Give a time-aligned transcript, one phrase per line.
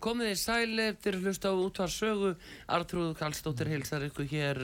[0.00, 2.28] Komið þið sæli eftir að hlusta á útvar sögu
[2.72, 4.60] Artrúðu Kallstóttir heilsar ykkur hér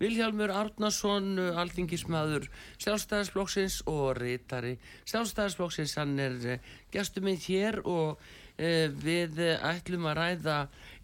[0.00, 2.46] Vilhjálmur Arnason alþingismadur
[2.80, 4.78] sjálfstæðarsflokksins og reytari
[5.10, 6.38] sjálfstæðarsflokksins hann er
[6.94, 8.24] gestur minn hér og
[8.56, 10.56] e, við ætlum að ræða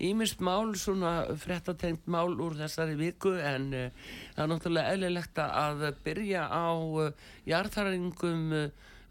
[0.08, 3.36] ímist mál, svona frettatengt mál úr þessari viku.
[3.36, 3.86] En e,
[4.34, 6.72] það er náttúrulega eðlilegt að byrja á
[7.04, 7.10] e,
[7.52, 8.52] jarðhæringum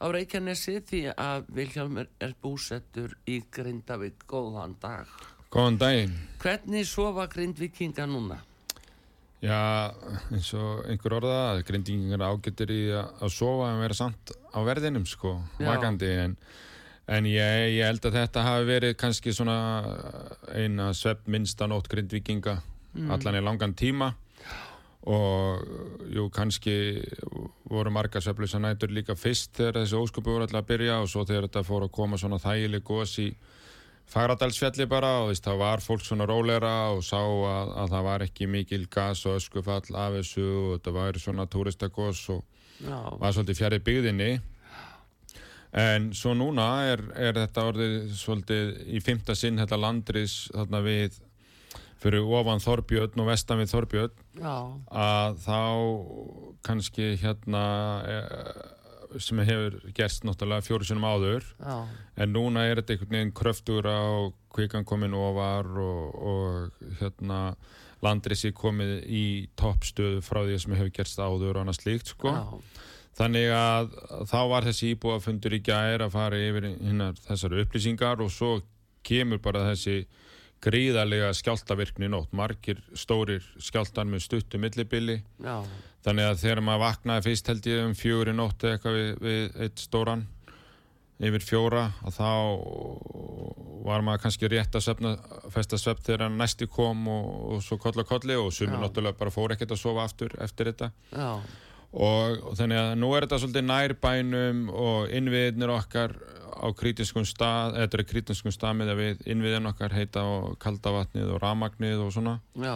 [0.05, 4.25] á Reykjanesi því að Vilhjálmur er búsettur í Grindavík.
[4.29, 5.09] Góðan dag.
[5.49, 6.13] Góðan daginn.
[6.43, 8.37] Hvernig sofa Grindvíkinga núna?
[9.41, 9.91] Já,
[10.33, 15.05] eins og einhver orða að Grindvíkingar ágættir í að sofa en vera samt á verðinum
[15.09, 16.37] sko, vakandi en,
[17.11, 19.57] en ég, ég held að þetta hafi verið kannski svona
[20.53, 22.59] eina svepp minnsta nótt Grindvíkinga
[22.95, 23.11] mm.
[23.17, 24.13] allan í langan tíma
[25.05, 25.65] og
[26.09, 26.75] jú kannski
[27.69, 31.25] voru marga söflisa nætur líka fyrst þegar þessi ósköpu voru alltaf að byrja og svo
[31.25, 33.29] þegar þetta fór að koma svona þægileg gos í
[34.05, 38.47] Fagradalsfjalli bara og að var fólk svona rólera og sá að, að það var ekki
[38.47, 42.43] mikil gas og öskufall af þessu og þetta var svona turistagos og
[42.85, 42.99] Já.
[43.17, 44.29] var svolítið fjari byggðinni
[45.75, 51.17] en svo núna er, er þetta orðið svolítið í fymta sinn þetta landris þarna við
[52.05, 55.59] fyrir ofan Þorbjörn og vestan við Þorbjörn að þá
[56.65, 57.63] kannski hérna
[58.05, 58.17] e,
[59.21, 61.77] sem hefur gerst náttúrulega fjóru sinum áður Já.
[62.21, 67.39] en núna er þetta einhvern veginn kröftur á kvikan komin ofar og, og hérna
[68.05, 69.25] landrisi komið í
[69.57, 72.43] toppstöðu frá því sem hefur gerst áður og annað slíkt sko Já.
[73.15, 73.93] Þannig að
[74.27, 78.57] þá var þessi íbúafundur í gæri að fara yfir hinnar þessar upplýsingar og svo
[79.07, 80.01] kemur bara þessi
[80.65, 85.21] gríðarlega skjáltavirkni nótt, margir stórir skjáltar með stuttu millibili.
[85.43, 85.61] Já.
[86.05, 89.81] þannig að þegar maður vaknaði fyrst held ég um í nótt eitthvað við, við eitt
[89.81, 90.25] stóran
[91.23, 92.29] yfir fjóra og þá
[93.85, 95.13] var maður kannski rétt að svefna,
[95.53, 99.33] festa svepp þegar næsti kom og, og svo koll og kolli og sumur náttúrulega bara
[99.33, 100.91] fór ekkert að sofa aftur eftir þetta
[101.95, 106.15] og, og þannig að nú er þetta svolítið nærbænum og innviðnir okkar
[106.55, 111.35] á kritiskum stað, þetta er kritiskum stað með að við innviðin okkar heita á kaldavatnið
[111.35, 112.75] og ramagnið og svona Já.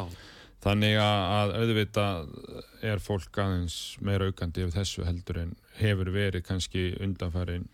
[0.63, 2.07] þannig að auðvita
[2.91, 7.69] er fólk aðeins meira aukandi ef þessu heldur en hefur verið kannski undanfærin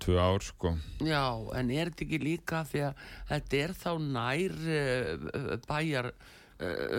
[0.00, 0.74] tvö ár sko
[1.04, 1.24] Já,
[1.56, 6.12] en er þetta ekki líka því að þetta er þá nær uh, bæjar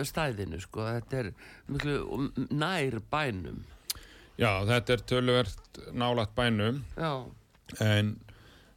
[0.08, 1.30] stæðinu sko, þetta er
[1.70, 3.62] miklu nær bænum.
[4.40, 6.82] Já, þetta er tölverkt nálat bænum.
[6.96, 7.14] Já.
[7.80, 8.16] en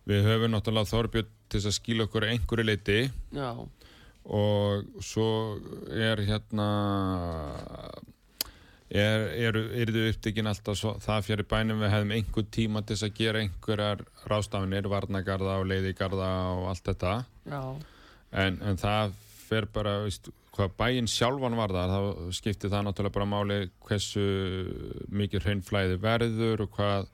[0.07, 2.99] við höfum náttúrulega Þorbjörn til að skila okkur einhverju leiti
[3.35, 3.49] Já.
[4.25, 5.27] og svo
[5.91, 6.67] er hérna
[8.89, 11.81] er, er, er þau upptikinn alltaf svo, það fyrir bænum.
[11.83, 17.15] Við hefum einhver tíma til að gera einhverjar rástafinir, varnagarða og leiðigarða og allt þetta.
[18.35, 19.15] En, en það
[19.45, 24.25] fer bara veist, hvað bæinn sjálfan var það þá skiptir það náttúrulega bara máli hversu
[25.11, 27.09] mikið hraunflæði verður og hvað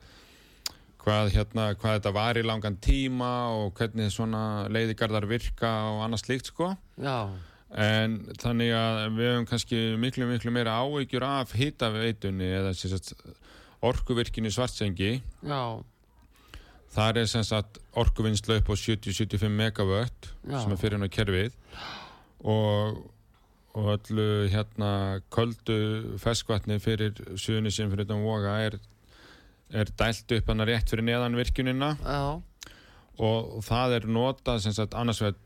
[1.02, 6.26] hvað, hérna, hvað þetta var í langan tíma og hvernig svona leiðigarðar virka og annað
[6.26, 6.72] slíkt sko
[7.02, 7.32] Já.
[7.74, 13.16] en þannig að við hefum kannski miklu miklu meira áhyggjur af hitaveitunni eða sagt,
[13.82, 15.82] orkuvirkini svartsengi Já.
[16.94, 21.58] það er sem sagt orkuvinnslu upp á 70-75 megavött sem er fyrir hann á kerfið
[22.42, 23.02] og
[23.74, 28.80] og öllu hérna köldu feskvatni fyrir suðunisinn fyrir þetta voga er
[29.72, 31.94] er dælt upp hann rétt fyrir neðan virkunina
[33.18, 35.38] og, og það er notað sem sagt annars vegar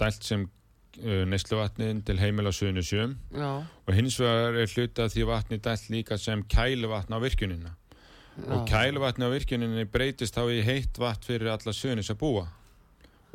[0.00, 5.60] dælt sem uh, neysluvatnin til heimil á suðunusjum og hins vegar er hluta því vatni
[5.60, 8.52] dælt líka sem kæluvatn á virkunina já.
[8.52, 12.48] og kæluvatni á virkuninni breytist þá í heitt vatn fyrir alla suðunis að búa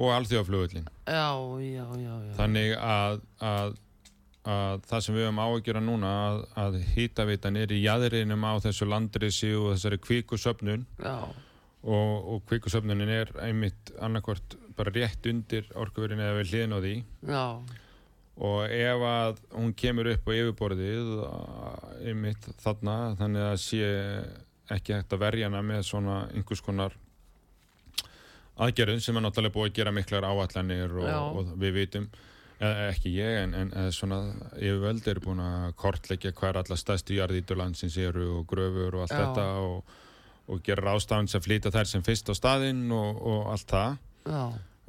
[0.01, 0.89] og alþjóðaflugullin
[2.39, 3.77] þannig að, að
[4.47, 8.87] að það sem við höfum áhugjura núna að, að hýtavitan er í jæðrinum á þessu
[8.89, 16.39] landrisi og þessari kvíkusöfnun og, og kvíkusöfnunin er einmitt annarkort bara rétt undir orkuverðin eða
[16.39, 16.95] við hliðin á því.
[17.29, 17.45] Já.
[18.41, 21.11] og ef að hún kemur upp á yfirborðið
[22.09, 23.89] einmitt þarna þannig að sé
[24.71, 26.97] ekki hægt að verja hana með svona einhvers konar
[28.61, 32.09] aðgerðun sem er náttúrulega búið að gera miklar áallanir og, og við vitum
[32.61, 34.19] ekki ég en, en, en svona
[34.59, 39.21] yfirvöld er búin að kortleggja hver allar stærsti jarðíturlandsins eru og gröfur og allt Já.
[39.21, 39.95] þetta og,
[40.51, 43.97] og gera ástafn sem flýta þær sem fyrst á staðinn og, og allt það
[44.29, 44.43] Já.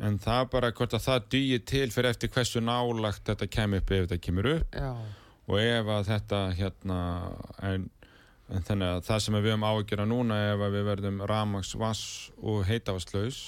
[0.04, 3.96] en það bara hvort að það dýi til fyrir eftir hversu nálagt þetta kemur upp
[3.96, 4.92] ef þetta kemur upp Já.
[5.48, 7.00] og ef að þetta hérna
[7.72, 7.90] en,
[8.52, 12.66] en þannig að það sem við höfum ágjörða núna ef við verðum ramags, vass og
[12.68, 13.46] heitavaslaus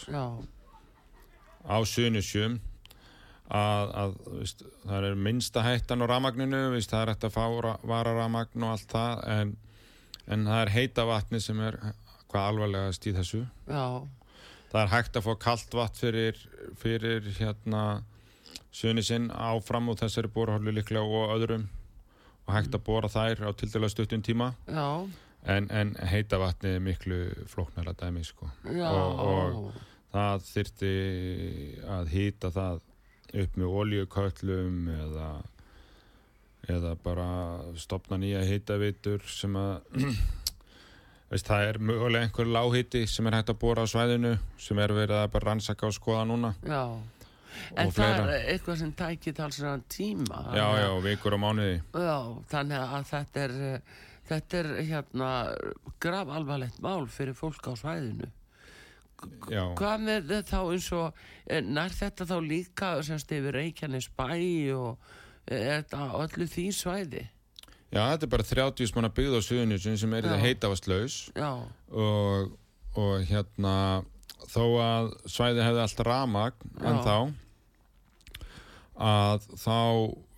[1.68, 2.62] á sunusjum
[3.54, 7.44] að, að veist, það er minnsta hættan á ramagninu, veist, það er hægt að fá
[7.86, 9.54] vararamagn og allt það en,
[10.26, 11.78] en það er heita vatni sem er
[12.32, 13.86] hvað alvarlegast í þessu Já.
[14.72, 16.42] það er hægt að fá kallt vatn fyrir,
[16.80, 17.84] fyrir hérna
[18.74, 21.68] söni sinn áfram og þessari bórhállu líklega og öðrum
[22.44, 24.50] og hægt að bóra þær á til dæla stuttum tíma
[25.46, 28.48] en, en heita vatni er miklu flóknara dæmi sko.
[28.66, 29.78] og, og
[30.14, 30.92] það þyrti
[31.94, 32.82] að hýta það
[33.42, 35.28] upp með oljuköllum eða,
[36.70, 37.26] eða bara
[37.80, 40.04] stopna nýja hitavitur sem að
[41.32, 44.94] veist, það er mögulega einhver láhiti sem er hægt að bóra á svæðinu sem er
[44.94, 46.54] verið að bara rannsaka og skoða núna.
[46.62, 46.84] Já,
[47.74, 48.24] en það fleira.
[48.38, 50.46] er eitthvað sem tækir talsverðan tíma.
[50.54, 51.78] Já, já, vikur og mánuði.
[51.94, 52.18] Já,
[52.54, 53.56] þannig að þetta er
[54.28, 55.30] þetta er hérna
[56.02, 58.30] graf alvarlegt mál fyrir fólk á svæðinu
[59.50, 59.62] Já.
[59.78, 64.26] hvað með þá eins og eh, nær þetta þá líka semst yfir Reykjanes bæ
[64.76, 65.14] og
[65.46, 67.24] eh, þetta öllu því svæði?
[67.94, 72.54] Já, þetta er bara 30 smanna byggð á suðunjusum sem er þetta heitavaslaus og,
[72.98, 73.76] og hérna
[74.50, 77.16] þó að svæði hefði allt ramagn en þá
[78.94, 79.78] að þá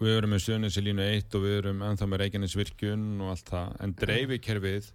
[0.00, 3.74] við erum með suðunjusilínu 1 og við erum ennþá með Reykjanes virkun og allt það.
[3.84, 4.88] En dreifikerfið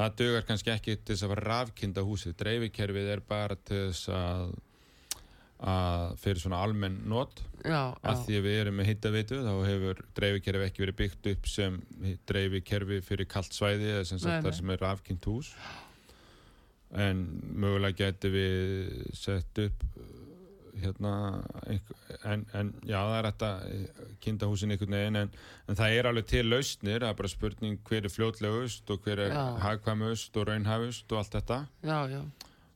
[0.00, 2.36] það dögar kannski ekki til þess að vera rafkinda húsið.
[2.40, 4.58] Dreifikerfið er bara til þess að
[5.60, 10.66] að fyrir svona almenn nót að því að við erum með hittavitu þá hefur dreifikerfi
[10.70, 11.76] ekki verið byggt upp sem
[12.30, 15.50] dreifikerfi fyrir kallt svæði eða sem sagt þar sem er rafkynnt hús.
[16.96, 17.20] En
[17.60, 19.84] mögulega getur við sett upp
[20.82, 21.12] hérna
[22.24, 23.50] en, en já það er þetta
[24.24, 25.32] kynnta húsin einhvern veginn en,
[25.68, 29.24] en það er alveg til lausnir það er bara spurning hver er fljótlegust og hver
[29.26, 31.60] er hagkvæmust og raunhæfust og allt þetta.
[31.86, 32.22] Já, já.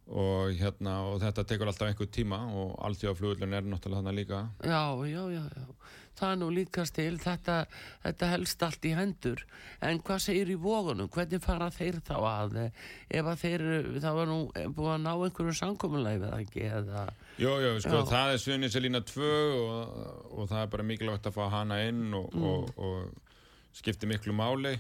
[0.05, 4.41] Og, hérna, og þetta tekur alltaf einhver tíma og alltjóðafljóðlun er náttúrulega þannig líka.
[4.61, 5.67] Já já já já
[6.19, 7.57] það nú líka stil, þetta,
[8.05, 9.43] þetta helst allt í hendur,
[9.85, 13.67] en hvað segir í vógunum, hvernig fara þeir þá að ef að þeir,
[14.05, 14.39] þá er nú
[14.77, 17.05] búið að ná einhverju sankomulæfi eða ekki, eða?
[17.41, 19.29] Jú, jú, sko, það er Svinniselína 2
[19.59, 20.03] og,
[20.39, 22.51] og það er bara mikilvægt að fá hana inn og, mm.
[22.51, 24.77] og, og skipti miklu máli.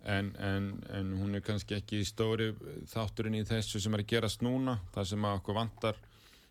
[0.00, 2.46] En, en, en hún er kannski ekki stóri
[2.88, 5.98] þátturinn í þessu sem er að gerast núna, það sem að okkur vantar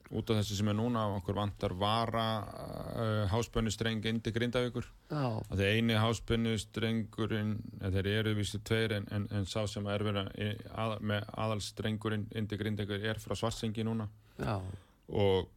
[0.10, 4.88] út af þessu sem er núna okkur vantar vara uh, háspönnustreng indi Grindavíkur.
[5.14, 7.54] Að það eini háspönnustrengurinn
[7.84, 10.32] þeir eru vístu tveir en, en, en sá sem er verið
[10.74, 14.10] að, með aðalstrengurinn indi Grindavíkur er frá Svarsengi núna.
[14.40, 14.58] Já.
[15.10, 15.50] og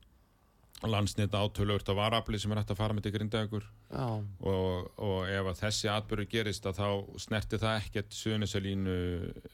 [0.82, 3.66] landsnýtt átölur á varafli sem er hægt að fara með til Grindavíkur.
[3.94, 6.88] Og, og ef að þessi atbyrgu gerist að þá
[7.22, 8.98] snerti það ekkert Suðunisalínu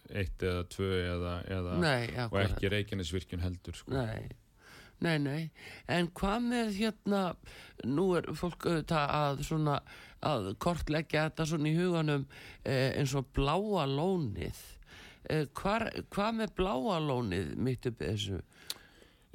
[0.08, 3.94] eitt eða tvö eða, eða Nei, og ekki Reykjanesvirkjun heldur sko.
[3.94, 4.47] Nei
[5.04, 5.42] Nei, nei,
[5.86, 7.20] en hvað með hérna,
[7.86, 9.76] nú er fólk auðvitað að svona,
[10.26, 12.24] að kortleggja þetta svona í huganum
[12.64, 14.58] eh, eins og bláa lónið.
[15.30, 18.40] Eh, hvar, hvað með bláa lónið mitt uppið þessu?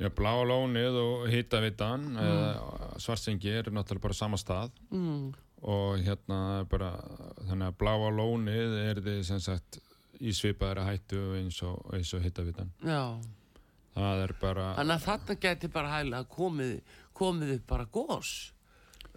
[0.02, 2.26] Já, bláa lónið og hittavitan, mm.
[2.26, 5.30] eh, svarsengi er náttúrulega bara sama stað mm.
[5.70, 6.92] og hérna bara,
[7.46, 9.80] þannig að bláa lónið er þið sem sagt
[10.20, 12.76] í svipaðara hættu eins og, og hittavitan.
[12.84, 13.16] Já
[13.94, 16.76] það er bara þannig að þarna geti bara hægla komið,
[17.14, 18.34] komið upp bara gós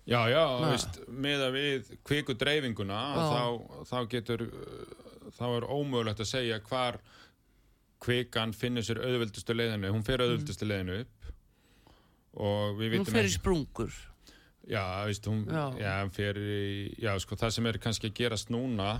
[0.07, 3.43] já já, veist, með að við kviku dreifinguna þá,
[3.91, 4.49] þá getur
[5.37, 7.01] þá er ómögulegt að segja hvar
[8.03, 10.73] kvikan finnir sér auðvöldustu leiðinu, hún fer auðvöldustu mm.
[10.73, 11.31] leiðinu upp
[12.37, 13.99] og við vitum hún fer í sprungur.
[14.67, 15.65] Já, veist, hún, já.
[15.79, 16.63] Já, fer í,
[17.01, 18.97] já, sko, það sem er kannski að gerast núna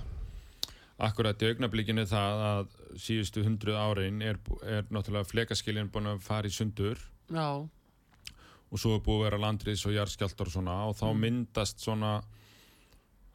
[0.97, 2.69] akkurat í augnablíkinu það að
[3.01, 7.61] síðustu hundruð árein er, er náttúrulega flekaskilin búin að fara í sundur Já.
[7.61, 11.21] og svo er búið að vera landriðs og jarðskjáltar og svona og þá mm.
[11.25, 12.15] myndast svona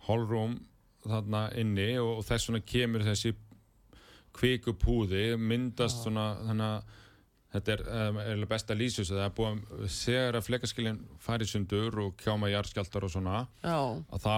[0.09, 0.59] holrúm
[1.07, 3.35] þarna inni og, og þess svona kemur þessi
[4.35, 6.09] kvikupúði myndast Já.
[6.09, 6.99] svona þannig að
[7.53, 11.99] þetta er, um, er besta lýsus það er búið að þegar að flekaskilin fari sundur
[12.07, 14.37] og kjáma jarðskjaldar og svona já, að þá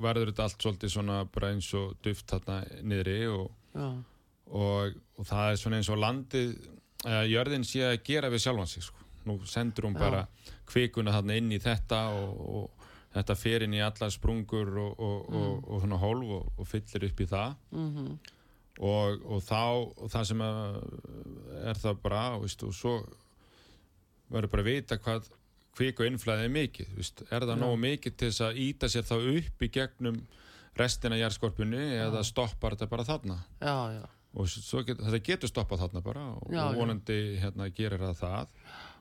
[0.00, 3.50] verður þetta allt svolítið svona bara eins og duft þarna niðri og,
[4.50, 6.54] og, og það er svona eins og landið
[7.06, 8.96] eða jörðin sé að gera við sjálfan sig sko.
[9.28, 10.00] nú sendur hún Já.
[10.00, 10.20] bara
[10.70, 15.16] kvikuna þarna inn í þetta og, og þetta fer inn í alla sprungur og, og,
[15.30, 15.36] Mm.
[15.40, 18.06] og, og svona hólf og, og fyllir upp í það mhm,
[18.80, 19.60] og, og þá
[20.14, 22.94] það sem er það bara veist, og svo
[24.30, 25.28] verður bara að vita hvað
[25.80, 29.08] kvik og innflæði er mikið veist, er það nógu mikið til þess að íta sér
[29.08, 30.22] þá upp í gegnum
[30.78, 33.38] restina jærskorpunni eða stoppar þetta bara þarna?
[33.60, 38.02] Já, já, og get, þetta getur stoppað þarna bara og, Já, og vonandi hérna, gerir
[38.02, 38.54] það það.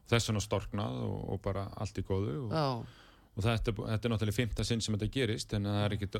[0.09, 2.85] Þess vegna storknað og, og bara allt í góðu og,
[3.35, 6.17] og þetta, þetta er náttúrulega fymta sinn sem þetta gerist en það er ekkit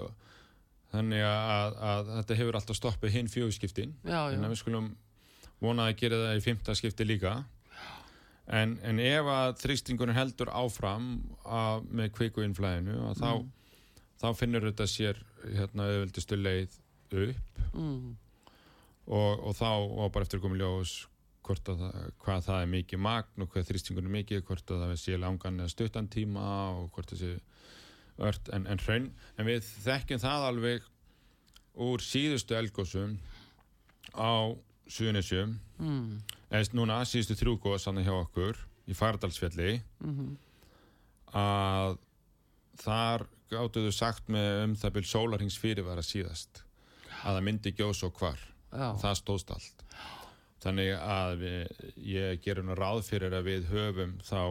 [0.94, 4.92] þannig að, að, að þetta hefur alltaf stoppið hinn fjögurskiptin já, en við skulum
[5.62, 7.34] vona að gera það í fymta skipti líka
[8.50, 11.12] en, en ef að þrýstingunum heldur áfram
[11.46, 13.32] að, með kvikuinnflæðinu að þá,
[14.24, 16.80] þá finnur þetta sér hérna auðvöldustu leið
[17.10, 17.62] upp.
[17.74, 18.18] Mm,
[19.10, 21.00] og, og þá og bara eftir í ljós
[21.50, 21.84] það,
[22.22, 25.62] hvað það er mikið magn og hvað þrýstingunum er mikið, hvort að það sé langan
[25.64, 26.46] eða stuttan tíma
[26.78, 27.32] og hvort það sé
[28.30, 28.50] ört.
[28.54, 30.90] En, en hraun en við þekkjum það alveg
[31.80, 33.18] úr síðustu elgósum
[34.14, 34.54] á
[34.90, 40.32] Suðunisjum mm, eða núna síðustu þrjúgóð sannig hjá okkur í Fardalsfjalli mhm,
[41.38, 42.00] að
[42.80, 46.64] þar gáttuðu sagt með um það byrj sólarhings fyrirvara síðast
[47.20, 48.42] að það myndi gjós og hvar.
[48.70, 49.86] Já, það stóðst allt.
[50.64, 54.42] Þannig að við, ég gerum nú ráð fyrir að við höfum þá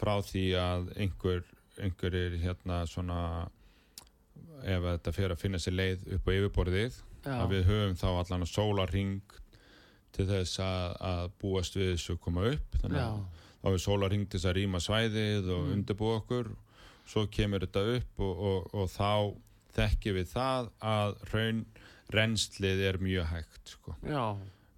[0.00, 1.42] frá því að einhver
[1.80, 3.20] einhverjir hérna svona
[4.60, 8.08] ef þetta fer að finna sér leið upp á yfirborðið já, að við höfum þá
[8.10, 9.36] allan að sólarring
[10.16, 12.78] til þess að, að búast við þessu koma upp.
[12.82, 13.20] Þannig að
[13.60, 15.72] þá er sólarring til þess að rýma svæðið og Mm.
[15.76, 16.50] undirbúa okkur.
[17.10, 19.10] Svo kemur þetta upp og, og, og þá
[19.76, 21.60] þekkjum við það að raun
[22.10, 23.94] renslið er mjög hægt sko,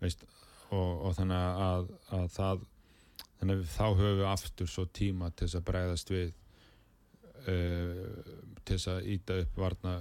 [0.00, 0.24] veist,
[0.70, 2.64] og, og þannig að, að það
[3.40, 6.32] þannig að þá höfum við aftur svo tíma til þess að bregðast við
[7.44, 9.94] til þess að íta upp varna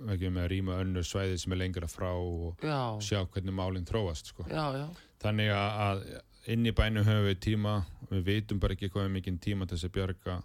[0.00, 4.32] með að rýma önnur svæði sem er lengra frá og já, sjá hvernig málinn þróast
[4.32, 4.46] sko.
[4.48, 4.86] já, já,
[5.22, 6.04] þannig að,
[6.52, 7.74] inn í bænum höfum við tíma
[8.10, 10.38] við vitum bara ekki hvað er mikinn tíma til þess að bjarga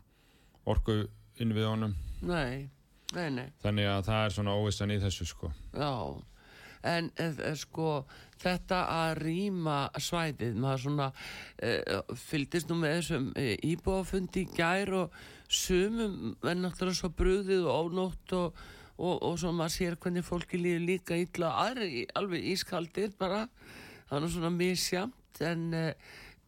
[0.68, 0.98] orku
[1.42, 1.94] inn við honum.
[2.26, 2.68] Nei,
[3.16, 5.52] nei, nei, þannig að það er svona óvissan í þessu sko.
[5.78, 5.94] Já,
[6.88, 7.10] en
[7.60, 7.92] sko
[8.42, 11.08] þetta að rýma svæðið, maður svona
[11.58, 11.74] e,
[12.28, 18.34] fylgdist nú með þessum e, íbúafundi gær og sumum er náttúrulega svo brúðið og ónótt
[18.36, 18.62] og,
[18.98, 23.46] og, og svo maður sér hvernig fólki líður líka illa aðri alveg ískaldir bara.
[24.08, 25.86] Það er nú svona misjamt en e,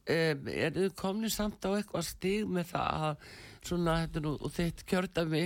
[0.09, 3.29] er þið komni samt á eitthvað stig með það að
[3.69, 5.43] svona þetta nú þitt kjördami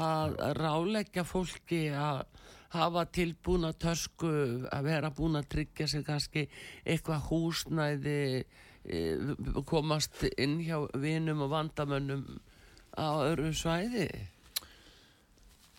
[0.00, 2.24] að ráleggja fólki að
[2.70, 4.30] hafa tilbúna törsku
[4.70, 6.46] að vera búin að tryggja sig kannski
[6.84, 8.20] eitthvað húsnæði
[8.84, 9.00] e,
[9.66, 12.24] komast inn hjá vinum og vandamönnum
[12.96, 14.08] á öðru svæði?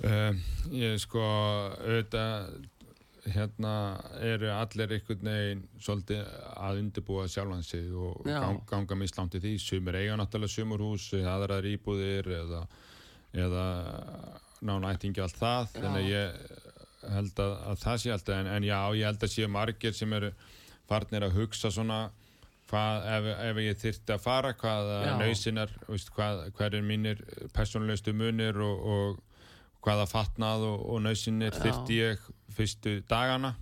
[0.01, 0.33] Uh,
[0.73, 2.69] ég sko auðvitað
[3.29, 3.73] hérna
[4.25, 6.23] eru allir einhvern veginn svolítið
[6.55, 9.51] að undirbúa sjálfan sig og gang, ganga mislangt í því.
[9.61, 12.63] Sumir eiga náttúrulega sumurhús aðrar íbúðir eða,
[13.37, 13.65] eða
[14.65, 15.69] nána ættingi allt það.
[15.69, 15.81] Já.
[15.83, 16.41] þannig ég
[17.11, 20.17] held að, að það sé alltaf en, en já, ég held að sé margir sem
[20.17, 20.33] eru
[20.89, 22.01] farnir að hugsa svona
[22.71, 25.11] hvað, ef, ef ég þyrfti að fara hvað Já.
[25.19, 25.73] nöysinar
[26.15, 27.21] hvað, hver er mínir
[27.55, 29.19] persónulegustu munir og, og
[29.85, 31.61] hvaða fatnað og, og nöysinir Já.
[31.65, 33.55] þyrfti ég fyrstu dagana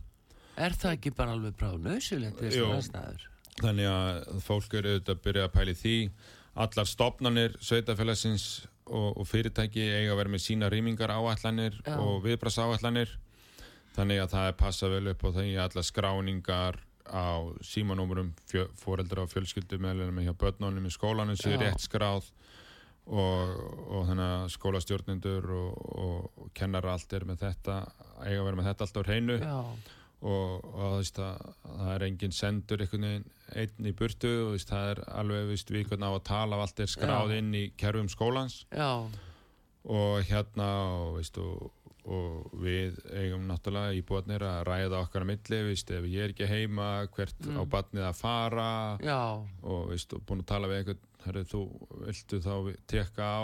[0.60, 1.84] Er það ekki bara alveg brá Jú.
[2.40, 3.28] þessu aðstæður?
[3.60, 5.96] þannig að fólk eru auðvitað að byrja að pæli því
[6.60, 8.46] allar stopnarnir sveitafélagsins
[8.90, 11.98] og, og fyrirtæki eiga að vera með sína rýmingar áætlanir Já.
[12.00, 13.12] og viðbras áætlanir
[13.96, 18.32] þannig að það er passa vel upp á því að allar skráningar á símanúmurum
[18.80, 22.30] fóreldra og fjölskyldum með hjá börnunum í skólanum séu rétt skráð
[23.10, 23.54] og,
[23.90, 27.80] og þannig að skólastjórnendur og, og, og kennara allt er með þetta
[28.22, 29.40] eiga að vera með þetta allt á hreinu.
[29.40, 29.58] Já,
[30.20, 34.92] og, og þú veist að það er enginn sendur einhvern veginn í burtu og það
[34.92, 37.40] er alveg þú veist, við á að tala allt er skráð Já.
[37.40, 38.62] inn í kerfum skólans.
[38.76, 38.92] Já,
[39.90, 40.68] og hérna
[41.00, 41.40] og, veist,
[42.10, 46.48] og, við eigum náttúrulega íbúðarnir að ræða okkar að milli veist, ef ég er ekki
[46.50, 47.60] heima hvert Mm.
[47.60, 48.70] á barnið að fara.
[49.04, 49.20] Já,
[49.64, 51.62] og veist, búin að tala við einhvern herri, þú
[52.08, 52.56] viltu þá
[52.88, 53.44] tekka á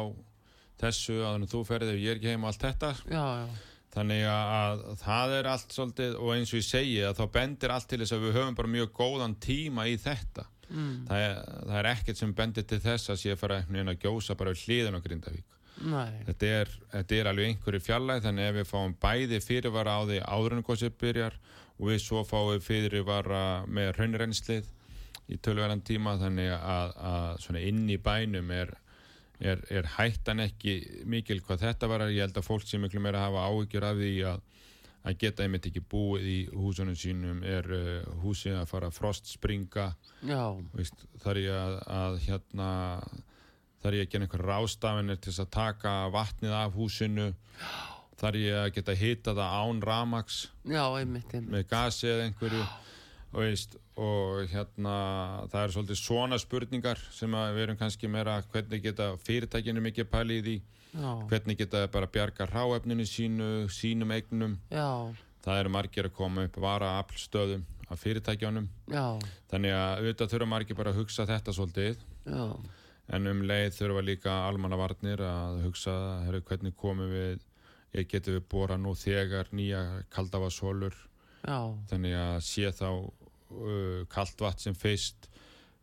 [0.82, 2.94] þessu að þú ferði ef ég er ekki heima allt þetta?
[3.12, 3.48] Já, já,
[3.96, 7.72] Þannig að, að það er allt svolítið og eins og ég segi að þá bendir
[7.72, 10.44] allt til þess að við höfum bara mjög góðan tíma í þetta.
[10.66, 11.06] Mm.
[11.08, 11.38] það, er,
[11.70, 14.36] það er ekkert sem bendir til þess að sé að fara einhvern veginn að gjósa
[14.36, 18.70] bara við hliðin á Grindavík þetta er, þetta er alveg einhverju fjallæð þannig ef við
[18.70, 21.38] fáum bæði fyrirvara á því áðrunarkosið byrjar
[21.76, 24.72] og við svo fáum fyrirvara með raunrennslið
[25.32, 26.96] í tölverðan tíma þannig að,
[27.52, 28.74] að inn í bænum er,
[29.42, 30.78] er, er hættan ekki
[31.10, 34.14] mikil hvað þetta var ég held að fólk sem miklu meira hafa áhyggjur af því
[34.32, 34.44] að,
[35.06, 39.92] að geta einmitt ekki búið í húsunum sínum er uh, húsið að fara frost springa
[41.26, 42.70] þar ég að, að hérna
[43.86, 47.30] þar ég að gera einhver rástafinir til að taka vatnið af húsinu
[48.20, 51.52] þar ég að geta hita það án ramags Já, einmitt, einmitt.
[51.54, 52.62] með gasi eða einhverju
[53.36, 54.94] og, veist, og hérna
[55.52, 60.40] það er svolítið svona spurningar sem við erum kannski meira hvernig geta fyrirtækinu mikið pælið
[60.40, 60.56] í því
[60.96, 61.12] Já.
[61.28, 65.12] hvernig geta bara bjarga ráefninu sínu, sínum eignum Já.
[65.44, 69.20] það eru margir að koma upp vara aflstöðum af fyrirtækjónum Já.
[69.52, 72.00] þannig að auðvitað þurfa margir bara að hugsa þetta svolítið
[73.14, 75.96] en um leið þurfa líka almannavarnir að hugsa
[76.26, 77.44] herru, hvernig komum við?
[77.96, 79.82] Geti við bóra nú þegar nýja
[80.12, 80.96] kaldavasolur
[81.88, 85.30] þannig að sé þá uh, kaldvatt sem feist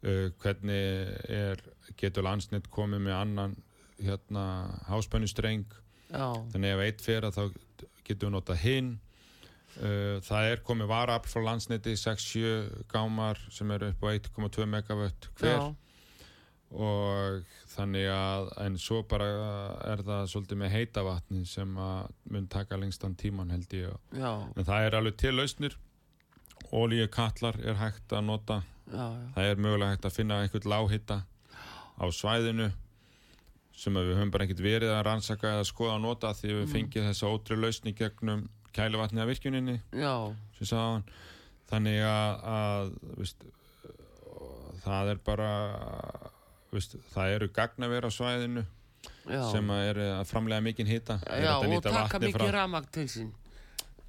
[0.05, 1.63] uh, hvernig er,
[1.97, 3.57] getur landsnitt komið með annan
[4.03, 4.45] hérna
[4.91, 5.65] háspennustreng
[6.13, 7.43] þannig að ef eitt að þá
[8.05, 8.93] getur við nota hinn.
[9.79, 15.31] Uh, það er komið varafl frá landsnitti 6-7 gámar sem eru upp á 1,2 megawatt
[15.39, 15.57] hver.
[15.57, 15.92] Já
[16.73, 19.29] og þannig að en svo bara
[19.93, 23.97] er það svolítið með heita vatni sem að mun taka lengstan tíman held ég.
[24.17, 24.33] Já.
[24.57, 25.77] en það er alveg til lausnir.
[26.73, 28.63] Ólíu kallar er hægt að nota.
[28.93, 31.23] Já, það er mögulega hægt að finna einhvern láhitta
[32.01, 32.71] á svæðinu
[33.77, 36.73] sem við höfum bara ekkert verið að rannsaka eða skoða að nota því við mm.
[36.75, 38.45] fengið þessa ótri lausni gegnum
[38.77, 39.79] kæluvatni af virkuninni
[41.71, 43.47] þannig að, að viðst,
[44.85, 45.51] það er bara
[46.73, 48.65] veist, það eru gagnaver á svæðinu
[49.29, 49.43] já.
[49.53, 51.19] sem að er að framlega mikinn hita.
[51.27, 53.33] Já, og taka mikið ramag til sín.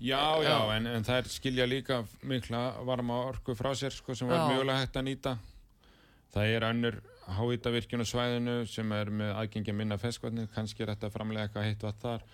[0.03, 0.57] Já, já.
[0.75, 4.81] En, en það er skilja líka mikla varma orku frá sér sko, sem var mjögulega
[4.83, 5.35] hægt að nýta.
[6.33, 6.97] Það er önnur
[7.37, 11.85] háhýtavirkjun á svæðinu sem er með aðgengja minna feskvatni, kannski er þetta framlega eitthvað heitt
[11.85, 12.27] vatn þar.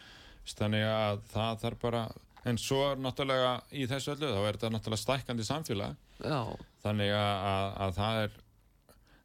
[0.49, 2.03] Þannig að það þarf bara
[2.49, 5.97] en svo náttúrulega í þessu öllu þá er þetta náttúrulega stækandi samfélag.
[6.19, 6.41] Já.
[6.83, 8.37] þannig að, að, að það er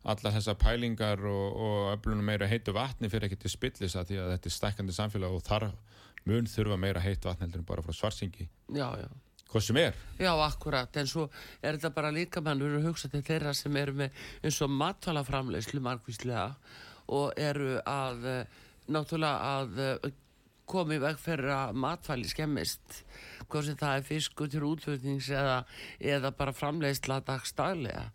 [0.04, 4.22] alla þessar pælingar og, og öflunum meira heitu vatni fyrir ekki til spillis að því
[4.22, 5.68] að þetta er stækandi samfélag og þar
[6.28, 9.08] mun þurfa meira heitu vatni heldur en bara frá svarsingi Já, já.
[9.54, 9.98] Hvað sem er.
[10.18, 11.28] Já, akkurat, en svo
[11.62, 14.72] er þetta bara líka mann við erum hugsað til þeirra sem eru með eins og
[14.74, 16.48] matvalaframleyslu margvíslega
[17.14, 20.12] og eru að eh, náttúrulega að eh,
[20.66, 23.02] komi veg fyrir að matvæli skemmist
[23.46, 25.58] hvað sem það er fisku til útflutnings eða,
[26.00, 28.08] eða bara framleysla dagstaglega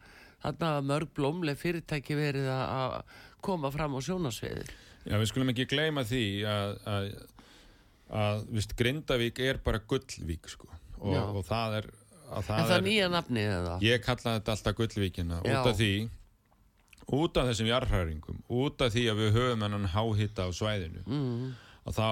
[0.43, 3.02] þarna mörg blómleg fyrirtæki verið að
[3.45, 4.67] koma fram á sjónasviði.
[5.08, 7.10] Já, við skulum ekki gleyma því að, að,
[8.19, 11.89] að vist, Grindavík er bara gullvík sko og, og það er
[12.30, 13.78] það En það er nýja nafni eða?
[13.82, 15.93] Ég kalla þetta alltaf gullvíkina út af því
[17.19, 21.47] út af þessum jarðhæringum út af því að við höfum hennan háhitta á svæðinu mm.
[21.89, 22.10] og þá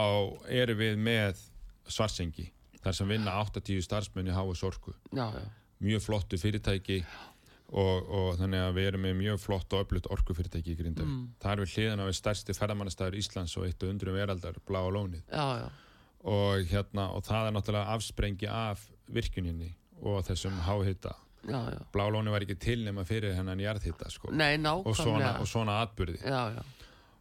[0.64, 1.44] erum við með
[1.92, 2.48] svarsengi
[2.82, 5.44] þar sem vinna 80 starfsmenn í háa sorku já, já.
[5.86, 7.37] mjög flottu fyrirtæki já
[7.68, 11.10] Og, og þannig að við erum með mjög flott og öflut orkufyrirtæki í Grindavík.
[11.12, 11.26] Mm.
[11.44, 14.94] Það er við hliðan við stærsti ferðamannastæður Íslands og eitt og undrum veraldar, blá og
[14.96, 15.26] lónið.
[15.28, 15.68] Já, já.
[16.28, 20.56] Og, hérna, og það er náttúrulega afsprengi af virkuninni og þessum
[21.74, 21.84] já.
[21.92, 24.32] Blá og lónið var ekki til nema fyrir hennan jarðhitta, sko.
[24.32, 26.24] Og svona, og svona atbyrði.
[26.24, 26.64] Já.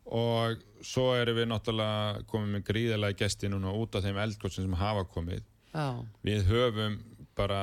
[0.07, 4.79] Og svo erum við náttúrulega komið með gríðarlega gesti núna út af þeim eldgóðsum sem
[4.79, 5.43] hafa komið.
[5.75, 5.89] Já.
[6.27, 7.01] Við höfum
[7.37, 7.63] bara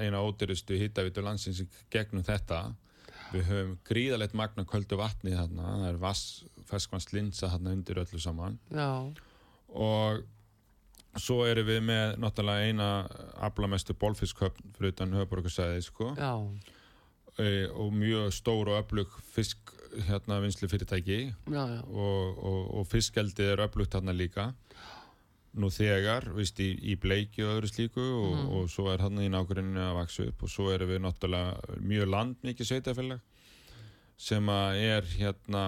[0.00, 2.70] eina ódýrustu hittavitu landsins gegnum þetta.
[3.30, 6.24] Við höfum gríðalegt magna kvöldu vatni þarna, það er vass,
[6.66, 8.58] ferskvanns linsa þarna undir öllu saman.
[8.74, 9.14] Já.
[9.70, 10.24] og
[11.18, 12.88] svo erum við með náttúrulega eina
[13.42, 16.12] aflamestu bólfisköpn fyrir utan höfbrukarsæði sko.
[17.38, 19.74] E, og mjög stór og öflug fisk
[20.06, 21.80] hérna vinslu fyrirtæki já, já.
[21.82, 24.50] og, og, og fiskaldið er öflugt þarna líka
[25.58, 28.52] nú þegar, vist, í, í bleiki og öðru slíku og, mm.
[28.54, 32.12] og svo er hann í nákvæmlega að vaksa upp og svo erum við náttúrulega mjög
[32.14, 33.26] landmikið sveitafélag
[34.20, 35.64] sem að er hérna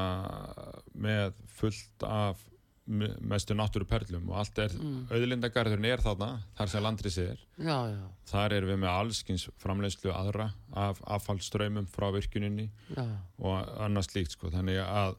[0.92, 2.42] með fullt af
[2.86, 5.04] mestu náttúruperlum og allt er mm.
[5.14, 8.06] auðlindagarðurinn er þarna þar sem landrisið er já, já.
[8.32, 13.04] þar erum við með allskins framleiðslu aðra af affallströymum frá virkuninni já.
[13.38, 15.14] og annars líkt sko þannig að,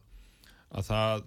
[0.76, 1.24] að það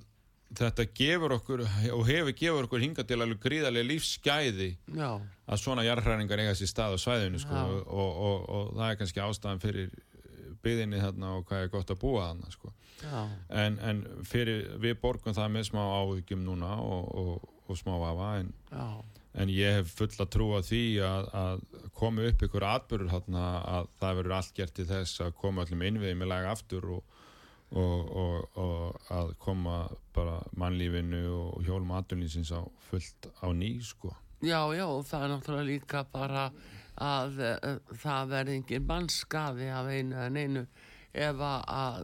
[0.55, 5.09] þetta gefur okkur og hefur gefur okkur hinga til alveg gríðarlega lífsgæði Já.
[5.19, 9.01] að svona jarðhræringar eiga sér stað á svæðinu sko, og, og, og, og það er
[9.01, 9.91] kannski ástæðan fyrir
[10.63, 12.73] byðinni þarna og hvað er gott að búa þarna sko.
[13.49, 18.31] en, en fyrir, við borgum það með smá áhugjum núna og, og, og smá afa
[18.39, 18.49] en,
[19.37, 23.91] en ég hef full að trúa því að, að koma upp ykkur atbyrgur þarna að
[23.99, 27.16] það verður allt gert í þess að koma öllum innviðið með laga aftur og,
[27.75, 28.59] og
[29.11, 29.81] að koma
[30.15, 35.31] bara mannlífinu og hjólum aðdunlýsins á fullt á ný sko Já, já, og það er
[35.33, 36.51] náttúrulega líka bara
[37.01, 40.63] að uh, það verði engin mannskaði af einu en einu
[41.17, 42.03] ef að,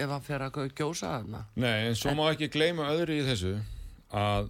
[0.00, 1.42] ef að fyrir að gjósa þarna.
[1.60, 3.52] Nei, en svo en, má ekki gleyma öðru í þessu
[4.16, 4.48] að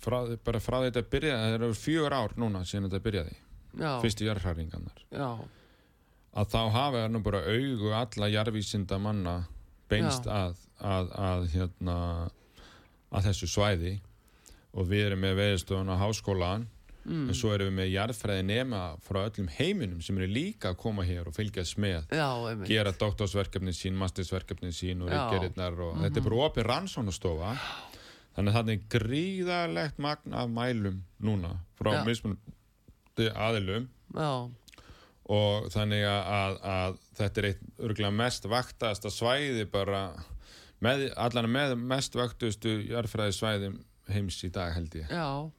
[0.00, 3.36] frá, bara frá þetta byrjaði, það eru fjögur ár núna síðan þetta byrjaði,
[3.74, 3.90] já.
[4.04, 5.04] fyrstu jarðhæringarnar.
[5.12, 5.28] Já.
[6.38, 9.36] Að þá hafa það nú bara augu alla jarðvísinda manna
[9.90, 11.96] beinst að, að, að, hérna,
[13.10, 13.94] að þessu svæði.
[14.78, 16.66] Og við erum með veðistofun á háskólan
[17.08, 17.28] mm.
[17.28, 21.06] en svo erum við með jarðfræði nema frá öllum heiminum sem eru líka að koma
[21.08, 22.12] hér og fylgjast með.
[22.14, 22.28] Já,
[22.68, 26.06] gera doktorsverkefni sín, mastersverkefni sín og reykjarinnar og mm -hmm.
[26.06, 27.56] þetta er bara opið rannsónastofa
[28.36, 33.88] þannig að það er gríðarlegt magn af mælum núna frá mismunandi aðilum.
[34.14, 34.50] Já.
[35.28, 40.02] Og þannig að, að, þetta er eitt örgulega mest vaktast að svæði bara
[40.84, 45.12] með, allan með mest vaktustu jarðfræði svæðum heims í dag held ég.
[45.12, 45.50] Já.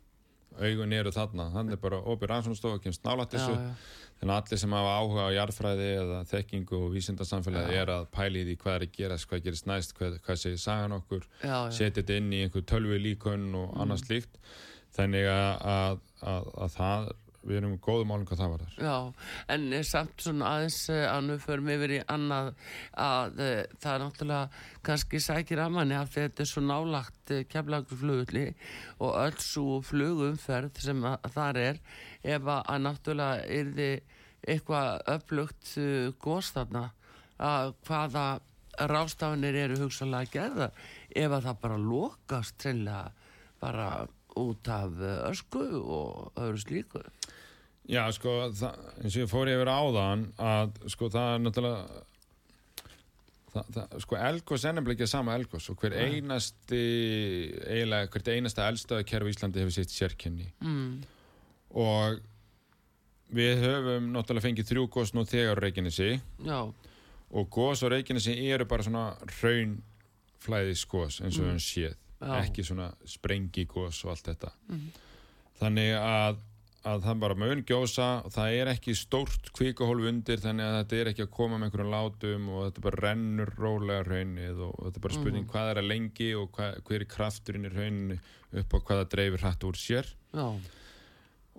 [0.59, 3.53] augun eru þarna, þannig er bara opið rannsónstofu, kemst nálat þessu.
[4.19, 8.41] þannig að allir sem hafa áhuga á jarðfræði eða þekkingu og vísindarsamfélagi er að pæli
[8.47, 11.29] því hvað er að gerast, hvað gerist næst hvað, hvað segir sagan okkur.
[11.45, 13.79] Setja þetta inn í einhver tölvi líkun og mm.
[13.85, 14.41] annars líkt
[14.97, 16.03] þannig að, að,
[16.33, 17.09] að, að það
[17.47, 18.95] við erum góðum álum hvað það var þar Já,
[19.53, 22.49] en samt svona aðeins eh, að nú förum yfir í annað
[22.99, 27.45] að uh, það er náttúrulega kannski sækir að manni að þetta er svo nálagt eh,
[27.51, 28.45] kemlagurflugulli
[28.99, 31.81] og öll svo flugumferð sem þar er
[32.23, 34.15] ef að, náttúrulega er þið
[34.49, 34.91] eitthvað
[35.79, 36.85] uh, góðstanna
[37.39, 38.27] að hvaða
[38.89, 40.71] rástafinir eru hugsalega að gerða
[41.09, 43.87] ef að það bara lokast treinlega bara
[44.39, 47.01] út af ösku og öðru slíku
[47.89, 52.01] Já, sko, það, eins og ég fór yfir áðan að, sko, það er náttúrulega
[53.53, 56.09] það, það, sko, Elgos ennum ekki sama Elgos og hver ja.
[56.09, 56.81] einasti
[57.65, 60.91] eiginlega, hvert einasta eldstöðakerfi í Íslandi hefur sitt sérkenni mm.
[61.81, 62.19] og
[63.39, 66.11] við höfum náttúrulega fengið þrjú gos nú þegar Reykjanesi
[66.49, 69.07] og gos á Reykjanesi eru bara svona
[69.39, 71.55] raunflæðis gos eins og við mm.
[71.55, 72.31] höfum séð Já.
[72.43, 74.87] ekki svona sprengi gos og allt þetta mm.
[75.61, 76.45] þannig að
[76.87, 80.99] að það bara mun gjósa og það er ekki stórt kvíkuhólf undir þannig að þetta
[80.99, 85.01] er ekki að koma með einhverjum látum og þetta bara rennur rólega raunnið og þetta
[85.01, 85.49] er bara spurning mm.
[85.51, 88.19] hvað er að lengi og hvað, hver er krafturinn í rauninni
[88.61, 90.13] upp á hvaða dreifir hrætt úr sér.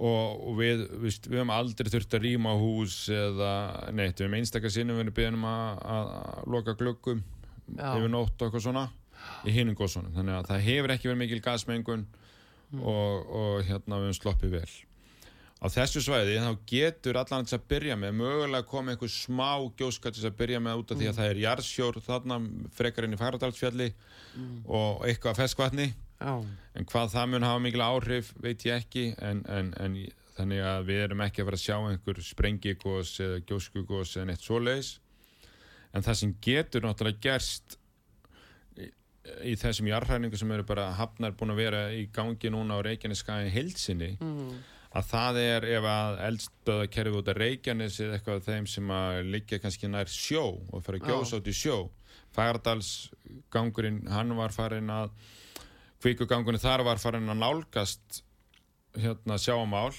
[0.01, 3.53] Og, og við, við, við hefum aldrei þurft að rýma hús eða
[3.93, 7.21] neitt, við hefum einstakar sinnum við beðum að, að loka glöggum
[7.77, 8.87] yfir nótt og eitthvað svona
[9.45, 12.81] í hinum góðsónum, þannig að það hefur ekki verið mikil gasmengun mm.
[12.81, 14.71] og, og hérna við hefum sloppið vel
[15.61, 20.17] á þessu svæði þá getur allan þess að byrja með mögulega koma einhver smá gjóskat
[20.17, 21.01] þess að byrja með út af mm.
[21.01, 21.19] því að mm.
[21.19, 22.39] það er jarðsjór þarna
[22.79, 24.55] frekarinn í Fagradalsfjalli mm.
[24.79, 25.91] og eitthvað feskvatni
[26.25, 26.47] oh.
[26.79, 30.01] en hvað það mun hafa mikil áhrif veit ég ekki en, en, en
[30.39, 34.49] þannig að við erum ekki að fara að sjá einhver sprengigós eða gjóskugós eða neitt
[34.49, 34.95] svoleiðis
[35.93, 37.77] en það sem getur náttúrulega gerst
[38.81, 38.89] í,
[39.45, 43.53] í þessum jarðhæningu sem eru bara hafnar búin að vera í gangi núna á Reykjaneskaði
[43.53, 48.49] heilsinni mm að það er ef að eldstöða kerfið út af Reykjanes eða eitthvað af
[48.49, 51.77] þeim sem að liggja kannski nær sjó og fara að gjósa út í sjó.
[52.35, 55.13] Fagardalsgangurinn hann var farin að
[56.03, 58.23] kvíkugangurinn þar var farin að nálgast
[58.99, 59.93] hérna sjáamál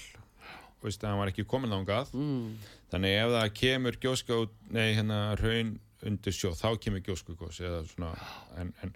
[0.82, 2.46] veist að hann var ekki komin ángað mm.
[2.92, 7.84] þannig ef það kemur gjóska út, nei hérna raun undir sjó, þá kemur gjóskugós eða
[7.92, 8.10] svona
[8.58, 8.94] en, en,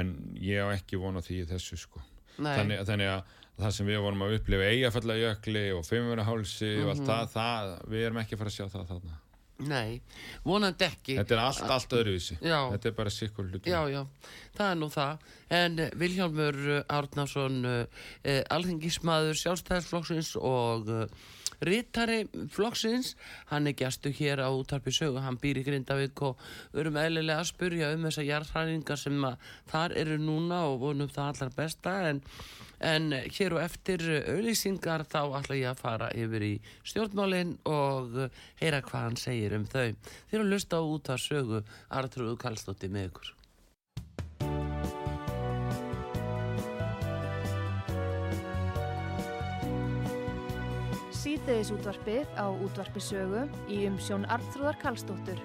[0.00, 2.02] en ég á ekki vona því þessu sko
[2.38, 6.84] þannig, þannig að það sem við vorum að upplifa eigafællajökli og fimmurahálsi mm -hmm.
[6.84, 7.10] og allt mhm.
[7.10, 9.18] það, það, við erum ekki að fara að sjá það þarna.
[9.60, 10.00] Nei,
[10.44, 11.16] vonandi ekki.
[11.18, 12.36] Þetta er allt, allt öðruvísi.
[12.40, 12.60] Já.
[12.72, 13.72] Þetta er bara sikkur hlutum.
[13.72, 14.06] Já, já,
[14.56, 15.26] það er nú það.
[15.50, 17.58] En eh, Vilhjálmur eh, Árnarsson,
[18.24, 21.04] eh, alþengismadur sjálfstæðisflokksins og eh,
[21.66, 23.14] Rittari flokksins,
[23.50, 26.40] hann er gæstu hér á útarpi sögu, hann býr í Grindavík og
[26.72, 29.28] við erum eðlilega að spurja um þessar jarðhæringar sem
[29.70, 32.24] þar eru núna og vonum það allar besta en
[32.80, 36.52] en hér og eftir auðlýsingar þá ætla ég að fara yfir í
[36.88, 38.16] stjórnmálinn og
[38.60, 39.92] heyra hvað hann segir um þau.
[40.30, 41.62] Þeir eru að lusta á út að sögu
[42.00, 43.34] Artrúðu Kallstótti með ykkur.
[51.20, 55.40] Síðdeðisútvarpið á útvarpisögu í umsjón Arnþróðar Karlsdóttur.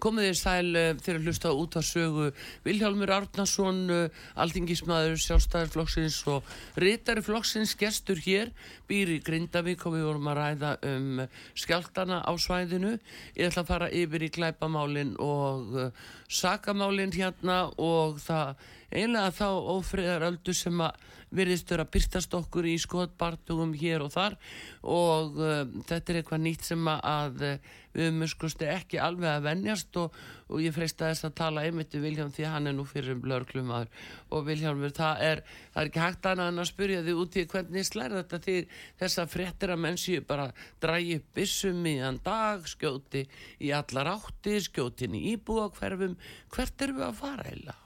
[0.00, 2.24] Komið þér sæl þegar uh, hlusta út að sögu
[2.64, 6.48] Vilhjálmur Árnason, uh, aldingismæður, sjálfstæðarflokksins og
[6.80, 8.50] rítari flokksins gestur hér,
[8.88, 12.96] býr í Grindavík og við vorum að ræða um skjáltana á svæðinu.
[13.36, 18.56] Ég ætla að fara yfir í glæpamálinn og uh, sakamálinn hérna og það
[18.94, 24.38] einlega þá ófriðaröldu sem að virðistur að byrtast okkur í skotbartugum hér og þar.
[24.82, 29.98] Og uh, þetta er eitthvað nýtt sem að uh, við muskustu ekki alveg að vennjast
[30.00, 30.14] og,
[30.50, 34.10] og ég freista þess að tala einmitt um Viljám því hann er nú fyrir blörglumadur
[34.34, 35.44] og Viljámur það er,
[35.74, 38.56] það er ekki hægt annað en að spurja því út í hvernig slæri þetta því
[39.04, 40.50] þessa frettir að mennsi bara
[40.82, 43.24] drægi bissum í hann dag skjóti
[43.62, 46.18] í allar átti skjótin í íbúa hverfum
[46.54, 47.83] hvert er við að fara eila?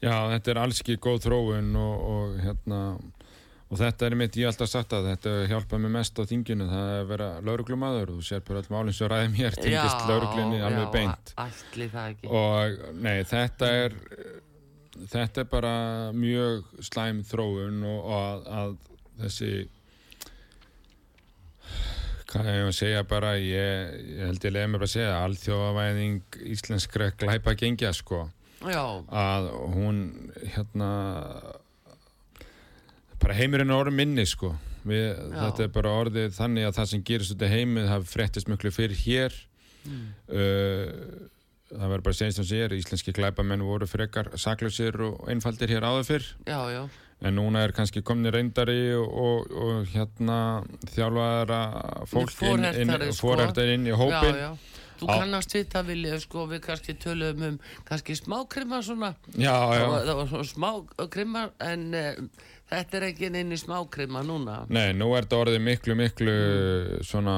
[0.00, 2.82] Já, þetta er alls ekki góð þróun og, og hérna
[3.70, 6.88] og þetta er mitt ég alltaf sagt að þetta hjálpa mér mest á þinginu, það
[6.90, 10.62] er að vera lauruglumadur og þú sér bara all málinn sem ræðum hér tengist lauruglunni
[10.66, 11.34] alveg beint.
[12.26, 13.98] og nei, þetta er
[15.12, 15.74] þetta er bara
[16.16, 18.74] mjög slæm þróun og, og að, að
[19.22, 19.52] þessi
[22.30, 25.14] hvað er ég að segja bara ég, ég held ég leiði mér bara að segja
[25.28, 28.24] alþjóðavæðing íslenskra glæpa gengja sko
[28.60, 28.84] Já.
[29.08, 30.00] að hún
[30.54, 30.90] hérna
[33.20, 37.34] bara heimurinn orðið minni sko Við, þetta er bara orðið þannig að það sem gerist
[37.34, 39.34] út í heimið það frettist mjög fyrir hér
[39.84, 40.06] mm.
[40.32, 41.26] uh,
[41.70, 46.08] það verður bara senst sem sér íslenski glæbamenn voru frekar saklausir og einfaldir hér áður
[46.08, 46.80] fyrr já, já.
[47.20, 50.38] en núna er kannski komni reyndari og, og, og hérna
[50.94, 51.60] þjálfaðara
[52.10, 53.36] fólk inn, inn, sko.
[53.66, 54.50] inn í hópin já,
[55.00, 55.12] Þú á.
[55.22, 57.58] kannast við það vilja, sko, við kannski töluðum um
[57.88, 59.12] kannski smákrimma svona.
[59.34, 59.84] Já, já.
[59.84, 64.58] Það, það var svona smákrimma, en uh, þetta er ekki eini smákrimma núna.
[64.72, 67.06] Nei, nú er þetta orðið miklu, miklu mm.
[67.08, 67.36] svona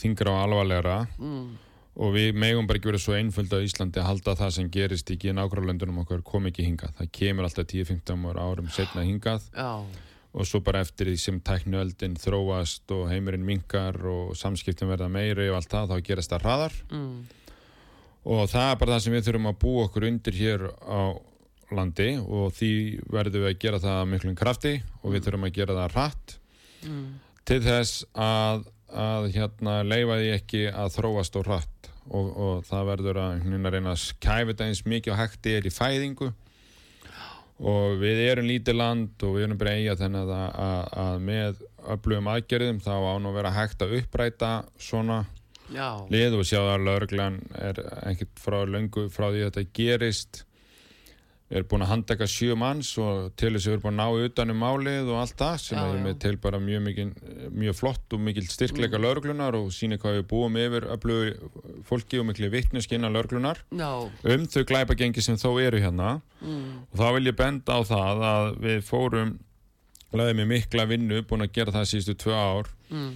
[0.00, 1.44] þingra og alvarlegra mm.
[2.02, 5.14] og við megum bara ekki verið svo einföld á Íslandi að halda það sem gerist
[5.14, 6.96] ekki í nákvæmlandunum okkar kom ekki hingað.
[6.98, 9.46] Það kemur alltaf 10-15 árum setna hingað.
[9.54, 9.86] Já
[10.34, 15.46] og svo bara eftir því sem tæknuöldin þróast og heimurinn mingar og samskiptum verða meiri
[15.50, 17.12] og allt það þá gerast það hraðar mm.
[18.34, 21.02] og það er bara það sem við þurfum að búa okkur undir hér á
[21.74, 22.72] landi og því
[23.14, 25.26] verðum við að gera það miklum krafti og við mm.
[25.28, 26.36] þurfum að gera það hratt
[26.82, 27.08] mm.
[27.50, 28.68] til þess að,
[29.06, 33.94] að hérna, leifa því ekki að þróast og hratt og, og það verður að reyna
[33.94, 36.34] að kæfa þetta eins mikið og hægt er í fæðingu
[37.62, 41.62] og við erum lítið land og við erum bara eiga þennan að, að, að með
[41.94, 45.20] öflugum aðgerðum þá án að vera hægt að uppræta svona
[45.72, 45.88] Já.
[46.12, 47.78] lið og sjá að lauruglan er
[48.10, 48.58] ekkert frá
[49.14, 50.42] frá því að þetta gerist
[51.52, 54.26] erum búin að handaka sjö manns og til þess að við erum búin að ná
[54.28, 57.06] utanum málið og allt það sem já, er með til bara mjög, mikil,
[57.52, 59.04] mjög flott og mikil styrkleika mm.
[59.04, 61.50] lauruglunar og sína hvað við búum yfir öflugu
[61.88, 63.90] fólki og miklu vittneskina lauruglunar no.
[64.24, 66.70] um þau glæpagengi sem þó eru hérna mm.
[66.88, 69.34] og þá vil ég benda á það að við fórum
[70.14, 73.10] laðið með mikla vinnu búin að gera það sístu tvö ár mm.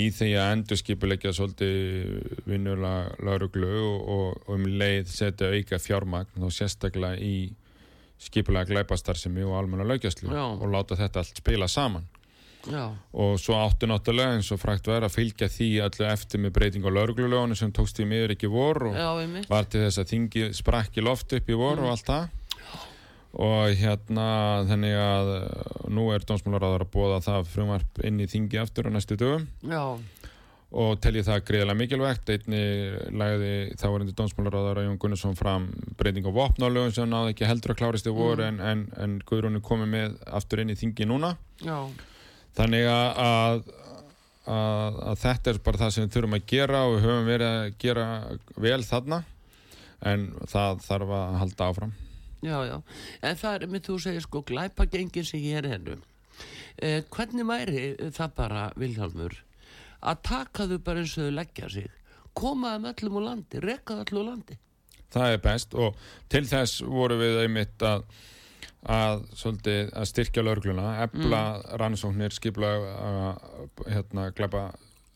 [0.00, 6.48] í því að endur skipulegja svolítið vinnulega lauruglu og, og um leið setja auka fjármagn
[6.48, 7.36] og sérstaklega í
[8.20, 12.06] skipulega glæpastarsemi og almenna laugjastlu og láta þetta allt spila saman.
[12.64, 12.96] Já.
[13.12, 16.86] og svo áttu náttúrulega eins og frækt verið að fylgja því allir eftir með breyting
[16.88, 19.10] á lauruglulegunum sem tókst í miður ekki vor og Já,
[19.50, 21.84] var til þess að þingi sprakki loft upp í vor mm.
[21.84, 22.40] og allt það.
[23.44, 24.26] Og hérna
[24.70, 25.30] þannig að
[25.92, 29.44] nú er dómsmálaráðar að bóða það frumarp inn í þingi aftur á næstu dögum.
[29.68, 29.98] Já
[30.74, 32.32] og tel ég það greiðilega mikilvægt.
[32.34, 32.62] Einni
[33.14, 37.48] lagði þá var endur dónsmálaráðar að Jón Gunnarsson fram breyting á vopnálögun sem náði ekki
[37.48, 38.48] heldur að klárist í voru mm.
[38.48, 41.34] en, en, en Guðrún er komið með aftur inn í þingi núna.
[41.62, 41.78] Já.
[42.58, 43.60] þannig að, að,
[44.54, 47.68] að, þetta er bara það sem við þurfum að gera og við höfum verið að
[47.84, 48.08] gera
[48.66, 49.20] vel þarna.
[50.04, 51.94] En það þarf að halda áfram.
[52.44, 52.74] Já, já,
[53.24, 55.94] en það er með þú segir sko glæpagengin sem ég er hennu
[56.76, 59.38] eh, hvernig væri það bara Vilhelmur
[60.04, 61.88] að taka þau bara eins og þau leggja sig
[62.34, 64.58] koma þeim öllum úr landi, rekka þau öllum úr landi.
[65.14, 65.98] Það er best og
[66.32, 68.06] til þess voru við einmitt að
[68.84, 71.68] að, svolítið, að styrkja laurugluna ebla mm.
[71.80, 72.72] rannsóknir skipla
[73.86, 74.66] hérna glepa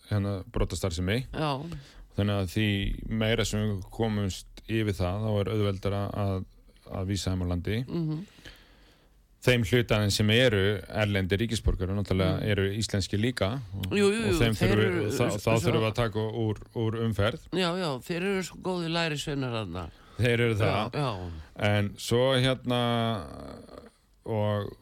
[0.09, 2.69] hérna brotastarðsemi þannig að því
[3.21, 6.39] meira sem komumst yfir það þá er auðveldara að,
[6.97, 7.83] að vísa þeim á landi.
[7.85, 8.55] Mm -hmm
[9.45, 12.49] þeim hlutaðin sem eru erlendi ríkisborgar og náttúrulega mm.
[12.55, 16.61] eru íslenski líka og, jú, jú, og þurfi, þá, þá þurfum við að taka úr,
[16.83, 19.87] úr umferð Já, já, þeir eru svo góði læri sveinar aðna
[20.19, 21.11] Þeir eru það já, já.
[21.69, 22.83] en svo hérna
[24.29, 24.73] og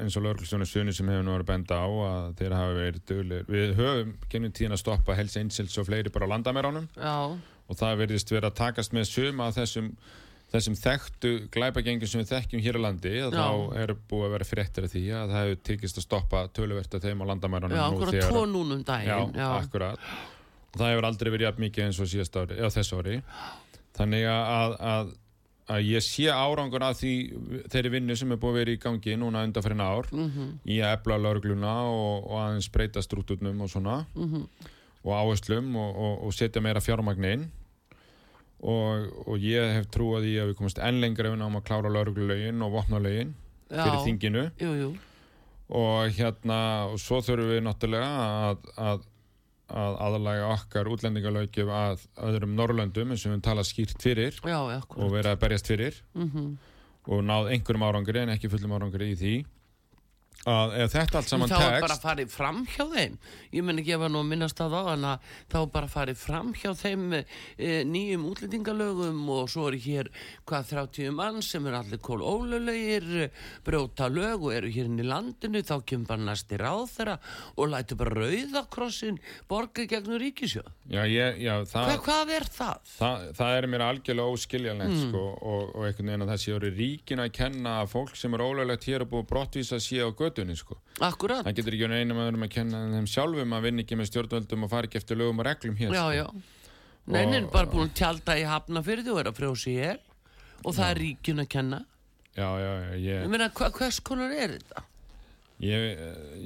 [0.00, 3.02] eins og lögurklustjónu Sunni sem hefur nú verið að benda á að þeir hafa verið
[3.10, 3.44] duglir.
[3.50, 7.16] Við höfum gennum tíðin að stoppa Angels og fleiri bara á landamærónum Já,
[7.68, 9.92] og það verðist verið að takast með suma af þessum,
[10.52, 13.46] þessum þekktu glæpagengum sem við þekkjum hér á landi þá
[13.82, 17.02] er búið að vera fréttir af því að það hefur tekist að stoppa töluvert af
[17.06, 19.98] þeim á landamærunum já, okkur þegar- tvo núnum daginn Já, akkurat.
[20.72, 23.16] Og það hefur aldrei verið jafn mikið eins og síðast ári eða þess ári.
[23.96, 25.10] Þannig að, að,
[25.68, 27.12] að ég sé árangur að því
[27.72, 30.46] þeirri vinnu sem er búið að vera í gangi núna undanfærin ár Mhm.
[30.64, 34.46] í að ebla laurugluna og, og aðeins breyta strúturnum og svona Mhm.
[35.04, 37.50] og áherslum og, og, og setja meira fjármagn inn
[38.62, 42.62] og, og ég hef trúið í að við komast enn lengra náum að klára lauruglulögin
[42.62, 43.32] og vopnalögin
[43.68, 44.44] fyrir þinginu.
[44.62, 44.90] Jú, jú.
[45.72, 46.58] Og hérna
[46.90, 49.06] og svo þurfum við náttúrulega að, að,
[49.72, 55.14] að aðalega okkar útlendingalögjum að öðrum Norrlöndum eins og við tala skýrt fyrir Já, og
[55.14, 56.52] vera að berjast fyrir mm
[57.10, 59.32] og náð einhverjum árangri en ekki fullum árangri í því
[60.48, 63.16] að ef þetta allt saman Þá er bara tekst farið fram hjá þeim
[63.52, 65.04] Ég menn ekki að nú að minnast að á að
[65.52, 67.22] þá bara farið fram hjá þeim e,
[67.86, 70.10] nýjum útlendingalögum og svo er hér
[70.48, 73.28] hvað 30 mann sem er allir kól ólulegir
[73.66, 77.16] brjóta lög og eru hér inn í landinu þá kemur bara næsti ráð þeirra
[77.56, 82.90] og lætur bara rauðakrossin borga gegnum ríkisjóð já, ég, já, það, Hva, Hvað er það?
[82.96, 85.08] það, það er mér algjörlega óskiljanlegt Mm.
[85.08, 88.42] sko, og, og einhvern veginn að þessi ári ríkin að kenna að fólk sem er
[88.44, 90.78] ólöglegt hér og búið að brottvísa sé á götunni sko.
[91.00, 94.08] Akkurat það getur ekki einum öðrum að kenna en þeim sjálfum að vinna ekki með
[94.10, 96.12] stjórnvöldum og fara ekki eftir lögum og reglum hér Já, sko.
[96.16, 96.26] já
[97.12, 99.98] Nein er Og- bara búin að tjálta í hafnafyrði og er að frjósi hel
[100.64, 101.80] og það er ríkjun að kenna
[102.36, 104.84] já, já, já, ég, Ég meina, hva, hvers konar er þetta?
[105.62, 105.98] Ég,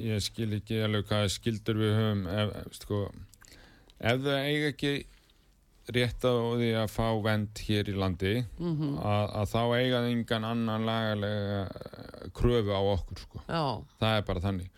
[0.05, 3.03] ég skil ekki alveg hvað skildur við höfum ef, sko,
[4.01, 4.95] ef það eiga ekki
[5.95, 8.97] rétt á því að fá vend hér í landi Mhm.
[8.99, 11.61] að, að þá eiga það engan annan lagalega
[12.35, 13.43] kröfu á okkur sko.
[14.01, 14.71] Það er bara þannig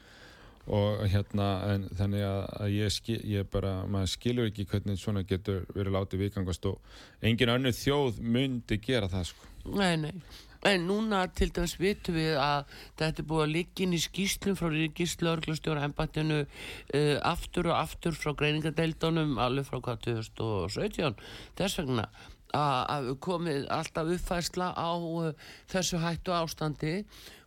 [0.69, 5.23] og hérna en, þannig að, að ég, skil, ég bara maður skilur ekki hvernig svona
[5.25, 6.79] getur verið látið vikangast og
[7.25, 9.47] engin önnur þjóð myndi gera það sko.
[9.79, 10.13] nei, nei
[10.67, 14.57] En núna til dæmis vitum við að þetta er búið að liggja inn í skýslum
[14.59, 21.23] frá ríkislauglustjóra embættinu uh, aftur og aftur frá greiningadeildunum alveg frá hvað 2017
[21.61, 22.09] þess vegna
[22.59, 25.31] að komið alltaf uppfærsla á uh,
[25.71, 26.95] þessu hættu ástandi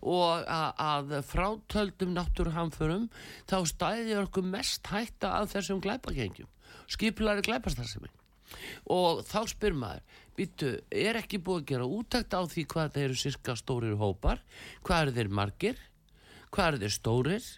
[0.02, 3.10] og að, frátöldum náttúruhamförum
[3.50, 6.48] þá stæði okkur mest hætta af þessum glæpagengjum
[6.92, 8.12] skipulari glæpastarðsemi
[8.92, 13.08] og þá spyr maður býtu, er ekki búið að gera útækt á því hvað það
[13.08, 14.44] eru sirka stórir hópar?
[14.86, 15.82] Hvað eru þeir margir?
[16.52, 17.50] Hvað eru þeir stórir?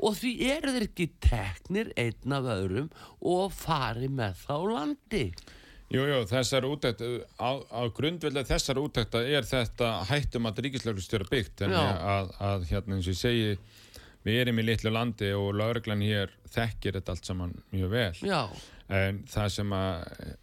[0.00, 5.24] Og því eru þeir ekki teknir einn af öðrum og fari með þá landi?
[5.90, 7.00] Jú, jú, þessar útækt
[7.42, 11.64] á, á grundvelda þessar útækta er þetta hættum að ríkislauglustjóra byggt.
[11.66, 13.56] En að, að hérna eins og ég segi
[14.22, 18.12] við erum í litlu landi og lauruglan hér þekkir þetta allt saman mjög vel.
[18.22, 18.40] Já,
[19.00, 20.38] en það sem að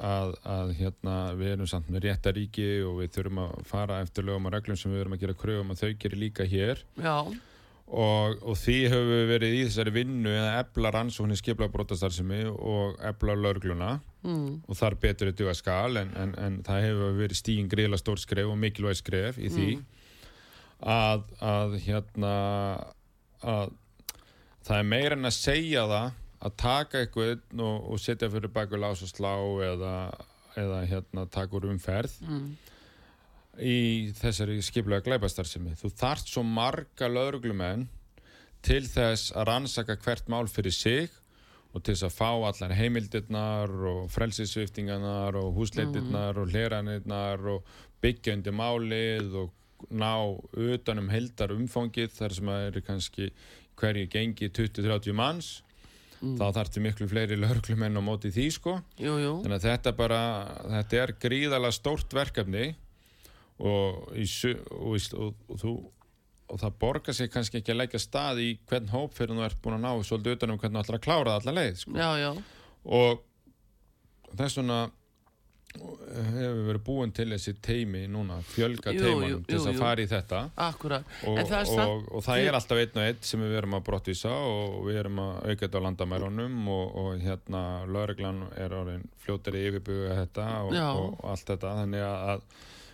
[0.00, 4.48] að, að hérna við erum samt með réttaríki og við þurfum að fara eftir lögum
[4.48, 6.84] og reglum sem við erum að gera kröfum og þau gerir líka hér.
[7.92, 12.94] Og, og því höfum við verið í þessari vinnu eða ebla rannsóknir skipla brotastarðsemi og
[13.04, 13.90] ebla laurugluna
[14.22, 18.00] mm, og þar betur þetta duga skal en, en, en það hefur verið stíðin greiðla
[18.00, 19.68] stór skref og mikilvæg skref í því
[20.80, 22.32] að, að hérna
[23.42, 23.76] að
[24.62, 28.80] það er meira en að segja það að taka eitthvað og, og setja fyrir baku
[28.80, 29.32] lás og slá
[29.68, 29.94] eða,
[30.58, 32.46] eða hérna taka úr umferð mm,
[33.62, 33.78] í
[34.18, 37.86] þessari skiplega glæpastarsimi þú þarft svo marga lauruglumenn
[38.62, 41.10] til þess að rannsaka hvert mál fyrir sig
[41.72, 48.36] og til þess að fá allar heimildirnar og frelsisviftingarnar og húsleitirnar og hleranirnar og byggja
[48.36, 50.12] undir málið og ná
[50.52, 53.30] utanum heldar umfangið þar sem að eru kannski
[53.80, 55.52] hverju gengi 20-30 manns
[56.22, 60.20] þá þarftu miklu fleiri lauruglumenn á móti því sko jú, jú Þannig að þetta bara,
[60.76, 62.68] þetta er gríðalega stórt verkefni
[63.62, 64.26] og, í,
[64.78, 65.74] og, og, þú,
[66.52, 69.60] og það borgar sig kannski ekki að leggja stað í hvern hóp fyrir þú ert
[69.64, 71.78] búin að ná svolítið utan um hvernig þú ætlar að klára það allar leið.
[71.82, 71.94] Sko.
[71.98, 72.30] já, já,
[72.82, 73.22] Og
[74.38, 74.80] þess vegna
[75.72, 80.40] hefur verið búin til þessi teimi núna, fjölga teimunum til þess að fara í þetta
[80.66, 83.44] akkurat og, en það er og, samt og, það er alltaf einn og einn sem
[83.44, 87.62] við erum að brottvísa og við erum að auka þetta á landamærunum og, og hérna
[87.88, 92.44] lögreglan er orðin fljótari yfirbuga þetta og, og, allt þetta þannig að,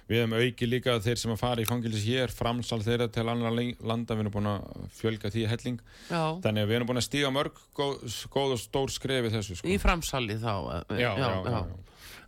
[0.08, 3.58] við hefum auki líka þeir sem að fara í fangilis hér, framsal þeirra til annar
[3.58, 6.22] landa, við erum búin að fjölga því helling, Já.
[6.46, 9.68] þannig að við erum búin að stíga mörg góð, góð og stór skrefi þessu sko.
[9.68, 10.54] Í framsali þá.
[10.96, 11.60] já, já.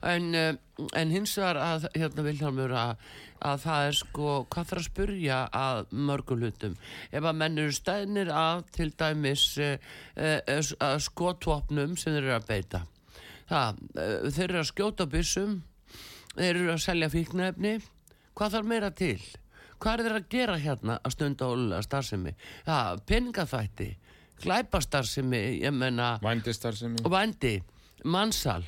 [0.02, 0.54] En, eh,
[0.96, 3.02] en hins vegar að, hérna Vilhelmur, að,
[3.44, 6.76] að það er sko, hvað þarf að spurja að mörgum hlutum?
[7.12, 9.76] Ef að menn eru stæðnir að til dæmis uh,
[10.16, 12.82] uh, skotvopnum sem þeir eru að beita.
[13.50, 13.84] Það,
[14.30, 15.60] þeir eru að skjóta byssum,
[16.36, 17.76] þeir eru að selja fíknefni,
[18.38, 19.18] hvað þarf meira til?
[19.80, 22.34] Hvað er þeir að gera hérna að stunda ólulega starfsemi?
[22.66, 23.88] Það, peningafætti,
[24.44, 26.12] glæpastarfsemi, ég menna...
[26.24, 27.02] Vændistarfsemi.
[27.10, 27.56] Vændi,
[28.04, 28.62] mannsal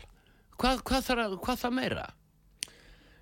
[0.59, 2.09] hvað, hvað, þarf, hvað það meira?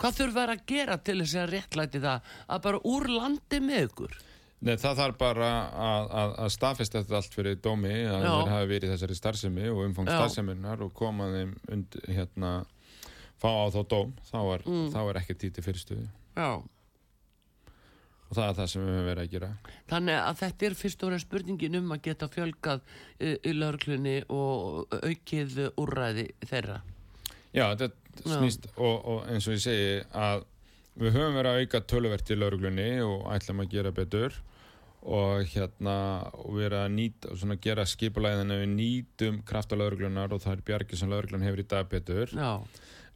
[0.00, 4.18] Hvað þurfa að gera til þess að réttlæti það að bara úr landi með ykkur?
[4.60, 8.68] Nei, það þarf bara að, að, að staðfesta þetta allt fyrir dómi að þeir hafi
[8.74, 10.18] verið þessari starfsemi og umfang Já.
[10.18, 12.50] starfseminnar og koma þeim und, hérna,
[13.40, 14.92] fá á þá dóm þá er, Mm.
[15.00, 16.04] er ekki títi fyrirstuði
[16.36, 16.60] Já.
[18.28, 19.50] og það er það sem við höfum verið að gera
[19.94, 22.84] Þannig að þetta er fyrst og fremst spurningin um að geta fjölgað
[23.16, 26.82] í, í lauruglunni og aukið úrræði þeirra.
[27.56, 27.90] Já, þetta
[28.20, 30.44] snýst og, og eins og ég segi að
[31.00, 34.36] við höfum verið að auka töluvert í lauruglunni og ætlum að gera betur
[35.00, 35.94] og hérna
[36.36, 40.58] og við erum að nýta, svona gera skipulæðin að við nýtum krafta lauruglunar og það
[40.58, 42.34] er bjargið sem lauruglun hefur í dag betur.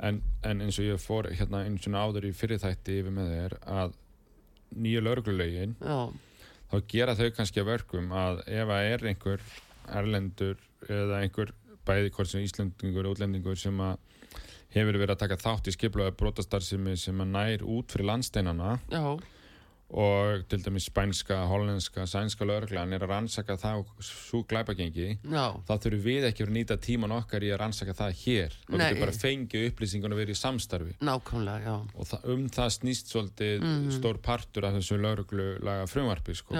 [0.01, 3.59] En, en eins og ég fór hérna eins og áður í fyrirþætti yfir með þér
[3.75, 3.99] að
[4.75, 5.77] nýju lauruglulögin
[6.73, 9.45] þá gera þau kannski að verkum að ef að er einhver
[9.95, 10.57] erlendur
[10.89, 11.53] eða einhver
[11.87, 14.01] bæði hvort sem Íslandingur og útlendingur sem að
[14.75, 19.05] hefur verið að taka þátt í skiplaða brotastarfsemi sem að nær út fyrir landsteinana Já.
[19.95, 25.45] og til dæmis spænska, hollenska, sænska lauruglan er að rannsaka það svo glæpagengi Já.
[25.69, 28.57] þá þurfum við ekki að vera að nýta tíman okkar í að rannsaka það hér
[28.69, 28.79] Nei.
[28.81, 31.77] getur bara fengið upplýsingun og verið í samstarfi Nákvæmlega, já.
[31.95, 33.69] og það, um það snýst svolítið
[34.01, 36.59] stór partur af þessu lauruglulega frumvarpi sko.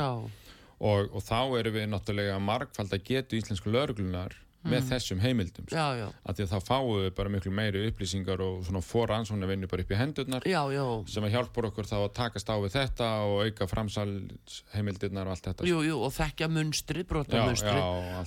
[0.85, 4.35] Og, og þá erum við náttúrulega margfald að getu íslensku lauruglunar
[4.65, 5.77] með þessum heimildum sko.
[5.77, 6.07] Já, já.
[6.25, 9.85] af því að þá fáum við bara miklu meiri upplýsingar og svona fóransóna vinnu bara
[9.85, 10.85] upp í hendurnar Já, já.
[11.13, 15.49] sem að hjálpur okkur þá að takast á við þetta og auka framsalsheimildirnar og allt
[15.51, 15.71] þetta sko.
[15.71, 17.79] Jú, jú, og þekkja munstri, brotamunstri.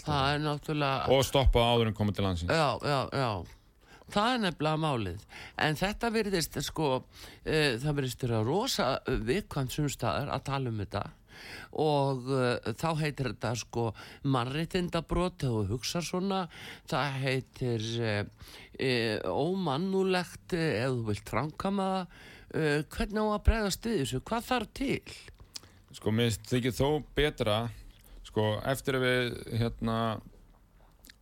[0.06, 1.14] Það er náttúrulega...
[1.18, 3.32] og stoppa áður en komið til landsins Já, já, já.
[4.08, 5.24] Það er nefnilega málið.
[5.60, 11.02] En þetta virðist, sko, uh, það virðist vera rosa viðkvæmt sumstaðar að tala um þetta
[11.84, 13.86] og uh, þá heitir þetta sko
[14.28, 16.44] mannréttindabrót þegar þú hugsa svona.
[16.90, 18.22] Það heitir uh,
[18.80, 22.24] uh, ómannulegt uh, ef þú vilt framkama það.
[22.48, 25.16] Hvernig á að bregðast við þessu, hvað þarf til?
[25.98, 27.58] Sko, mér þykir þó betra
[28.24, 29.98] sko, eftir að við hérna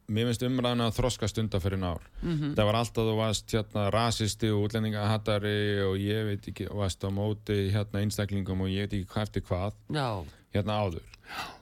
[0.08, 2.02] mér finnst umræðan að þroskast undan fyrir nár.
[2.22, 2.54] Mhm.
[2.58, 7.10] það var alltaf þú varst hérna rasisti og útlendingahattari og ég veit ekki, varst á
[7.10, 9.74] móti hérna einstaklingum og ég veit ekki hvað eftir hvað.
[9.90, 11.12] Já, hérna áður.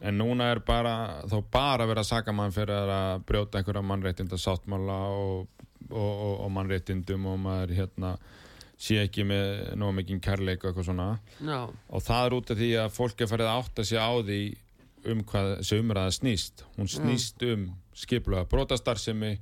[0.02, 4.36] En núna er bara, þá bara verið að saka mann fyrir að brjóta einhverja mannréttinda
[4.36, 5.48] sáttmála og,
[5.90, 8.18] og, og, og mannréttindum og maður hérna
[8.84, 11.08] sé ekki með nóg mikið kærleik og eitthvað svona.
[11.40, 14.12] Já, og það er út af því að fólk er farið að átta sig á
[14.20, 14.42] því
[15.14, 16.66] um hvað þessi umræða snýst.
[16.76, 17.66] Hún snýst um
[17.98, 19.34] skipluga brotastarfsemi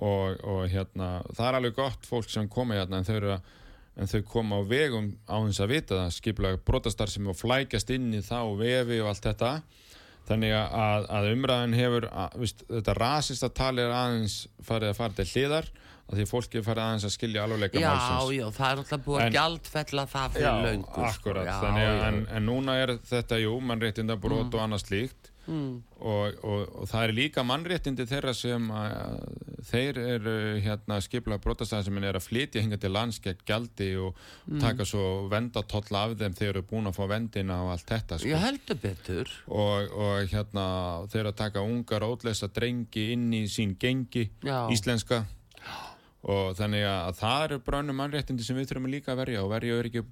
[0.00, 3.32] og, og hérna, það er alveg gott fólk sem koma hérna en þau, eru
[4.00, 8.10] en þau koma á vegum á þess að vita það skipluga brotastarfsemi og flækjast inn
[8.14, 9.54] í þá vefi og allt þetta.
[10.30, 15.16] Þannig að, að umræðan hefur að, viðst, þetta rasista tali er aðeins farið að fara
[15.16, 15.70] til hliðar
[16.10, 18.36] að því fólki farið aðeins að skilja alveg já, málsins.
[18.36, 21.04] já, það er alltaf búið En- að gjaldfella það fyrir Já, löngu sko.
[21.08, 22.04] akkurat, já, þannig að já.
[22.10, 26.88] en, en núna er þetta, jú, mannréttinda brot og annað slíkt mm, og, og, og
[26.88, 29.24] það er líka mannréttindi þeirra sem að,
[29.70, 30.34] þeir eru
[30.64, 34.14] hérna skiplega brotastæðar sem er að flytja hinga til lands gegn gjaldi og
[34.50, 34.58] Mm.
[34.62, 38.28] taka svo vendatóll af þeim þeir eru búin að fá vendina og allt þetta sko.
[38.32, 40.64] ég heldur betur og, og hérna
[41.12, 44.64] þeir að taka ungar ótlesa drengi inn í sín gengi Já.
[44.74, 45.20] íslenska
[46.22, 49.78] og þannig að það eru brönum mannréttindi sem við þurfum líka að verja og verja
[49.80, 50.02] öryggi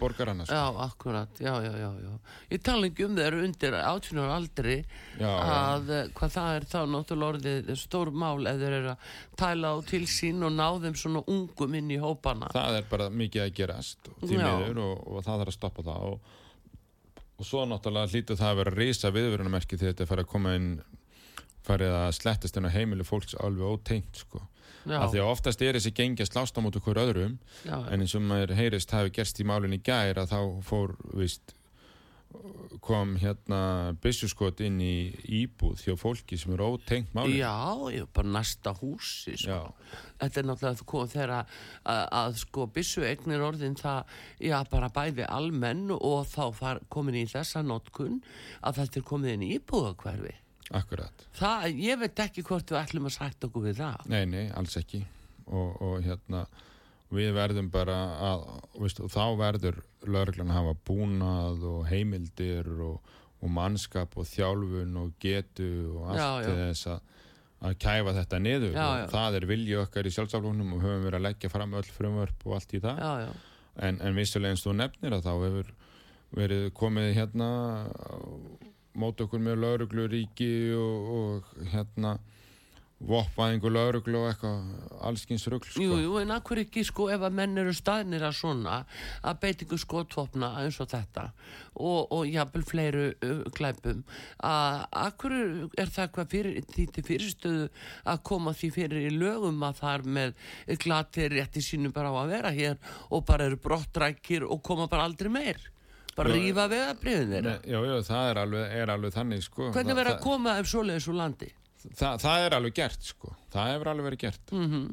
[0.00, 0.54] borgarana sko.
[0.56, 2.12] Já, akkurat, já, já, já, já.
[2.50, 4.76] Ég tala ekki um þeir undir átjónar aldri
[5.20, 9.10] Já, að eh, hvað það er þá náttúrulega orðið stór mál ef þeir eru að
[9.40, 12.50] tæla á til sín og ná þeim svona ungum inn í hópana.
[12.54, 14.46] það er bara mikið að gerast og því Já.
[14.48, 16.32] miður og, og það þarf að stoppa það og,
[17.38, 20.70] og svo náttúrulega hlýtur það að vera risa viðvörunamerki þegar þetta fara að koma inn
[21.64, 24.42] farið að slettast inn á heimili fólks alveg ótengt sko.
[24.84, 28.04] Af því að oftast er þessi gengi að slást á mótu hver öðrum já, en
[28.04, 31.54] eins og maður heyrist hafi gerst í málun í gær að þá fór vist
[32.84, 34.94] kom hérna byssuskot inn í
[35.40, 37.54] íbúð hjá fólki sem eru ótengt máli Já,
[37.94, 39.60] ég bara næsta húsi sko.
[40.20, 41.54] Þetta er náttúrulega að koma þegar að,
[41.94, 47.22] að, að sko byssu eignir orðin það, já bara bæði almenn og þá far, komin
[47.22, 48.20] í þessa notkun
[48.62, 50.34] að þetta er komið inn í íbúðakverfi.
[50.72, 51.26] Akkurat.
[51.36, 54.06] Það, ég veit ekki hvort við ætlum að sætta okkur við það.
[54.12, 55.02] Nei, nei, alls ekki.
[55.44, 56.44] Og, og hérna
[57.14, 57.98] við verðum bara
[58.30, 58.46] að
[58.80, 63.12] veist, og þá verður lögreglan að hafa búnað og heimildir og,
[63.44, 66.54] og mannskap og þjálfun og getu og allt Já, já.
[66.62, 67.10] þess að
[67.64, 68.74] að kæfa þetta niður.
[68.76, 72.46] Já, það er vilji okkar í sjálfsaflóknum og höfum verið að leggja fram öll frumvörp
[72.48, 73.00] og allt í það.
[73.00, 73.30] Já, já,
[73.88, 75.70] en, en og þú nefnir að þá hefur
[76.34, 77.48] verið komið hérna
[79.00, 82.18] mót okkur með laurugluríki og, og hérna
[83.04, 85.82] voppaðingu lauruglu og eitthvað allskins rugl sko.
[85.82, 88.78] jú, jú, en akkur ekki sko ef að menn eru staðnir að svona
[89.26, 91.26] að beitingu skotvopna eins og þetta
[91.74, 94.04] og, og jafnvel fleiru uh, glæpum
[94.46, 95.36] að akkur
[95.80, 97.68] er það hvað fyrir, því til fyrirstöðu
[98.14, 100.48] að koma því fyrir í lögum að það er með
[100.86, 102.80] glatir rétti sínu bara á að vera hér
[103.10, 105.73] og bara eru brottrækir og koma bara aldrei meir
[106.14, 107.54] bara Já, rífa vegabriðin þeirra?
[107.66, 109.70] Já, já, það er alveg, er alveg þannig sko.
[109.74, 111.50] hvernig verður að koma ef svoleiðis úr landi?
[111.84, 113.34] Það, það er alveg gert sko.
[113.52, 114.54] það hefur alveg verið gert.
[114.54, 114.84] Mm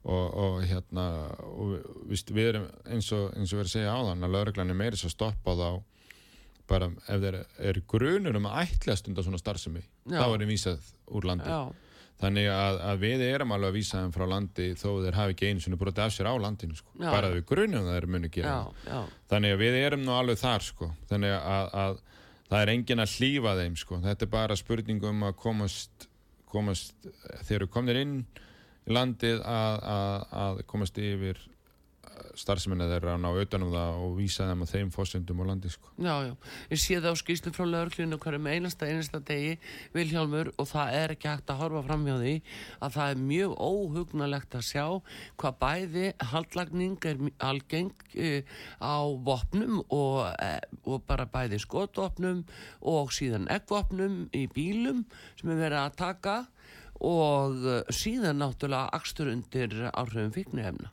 [0.00, 1.06] og, og hérna
[1.44, 1.74] og,
[2.08, 5.00] víst, við erum eins og, eins og erum að segja áðan að lauruglan er meiri
[5.00, 5.72] svo stoppað á
[6.70, 7.38] bara ef þeir
[7.70, 11.50] eru grunur um að ætla stunda svona starfsemi þá er þeim vísað úr landi.
[11.50, 11.89] Já,
[12.20, 15.50] þannig að, að við erum alveg að vísa þeim frá landi þó þeir hafi ekki
[15.50, 16.92] einu sinni brotið af sér á landinu sko.
[16.98, 17.08] Já.
[17.08, 19.00] bara við grunum það þeir muni gera já, já,
[19.32, 20.90] þannig að við erum nú alveg þar sko.
[21.10, 21.98] þannig að, að
[22.50, 24.00] það er engin að hlýfa þeim sko.
[24.04, 26.08] þetta er bara spurning um að komast,
[26.50, 27.10] komast
[27.48, 31.40] þeir eru komnir inn í landið að, að, að komast yfir
[32.38, 35.92] starfseminna þeirra að ná utanum það og vísa þeim að þeim fósundum á landi sko.
[35.96, 36.32] Já, já,
[36.70, 39.56] ég sé það á skýslu frá lögreglinu hverjum einasta, einasta degi
[39.94, 42.34] Vilhjálmur og það er ekki hægt að horfa fram hjá því
[42.80, 44.84] að það er mjög óhugnalegt að sjá
[45.40, 48.98] hvað bæði haldlagning er algeng uh, á
[49.30, 52.44] vopnum og, uh, og bara bæði skotvopnum
[52.92, 55.04] og síðan eggvopnum í bílum
[55.40, 56.38] sem er verið að taka
[57.00, 60.92] og uh, síðan náttúrulega akstur undir áhrifum fíknuhefna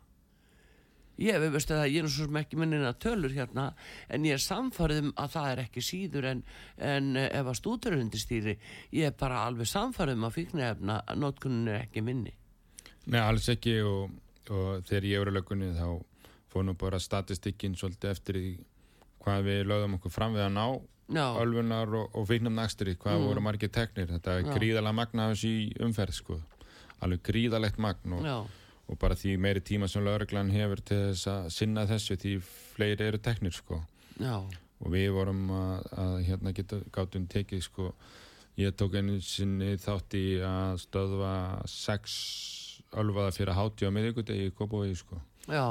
[1.17, 3.71] Ég veistu það, ég er svo sem ekki minnina tölur hérna,
[4.13, 6.43] en ég er samfarið um að það er ekki síður en,
[6.77, 8.53] en ef að stúdur er undir stýri,
[8.93, 12.35] ég er bara alveg samfarið um að fíknefna að notkunin er ekki minni.
[13.07, 14.11] Nei, alls ekki og,
[14.51, 15.87] og þegar ég voru lögunni þá
[16.53, 18.51] fór nú bara statistikkin svolítið eftir því
[19.25, 20.67] hvað við lögðum okkur fram við að ná
[21.07, 23.25] Já, ölfunar og, og fíknum nakstri, hvað Mm.
[23.29, 24.53] voru margir teknir þetta er Já.
[24.57, 26.39] gríðalega magna af þessu í umferð sko.
[27.01, 28.37] alveg gríðalegt magn og, já,
[28.87, 32.35] og bara því meiri tíma sem lögreglan hefur til þess að sinna þessu því
[32.75, 33.81] fleiri eru teknir sko.
[34.19, 34.37] já,
[34.79, 37.91] og við vorum að, að hérna geta gátum tekið sko.
[38.57, 41.33] ég tók einu sinni þátt í að stöðva
[41.69, 42.15] sex
[42.97, 45.19] ölvaða fyrir háti á miðvikudegi í Kópavogi sko.
[45.51, 45.65] já,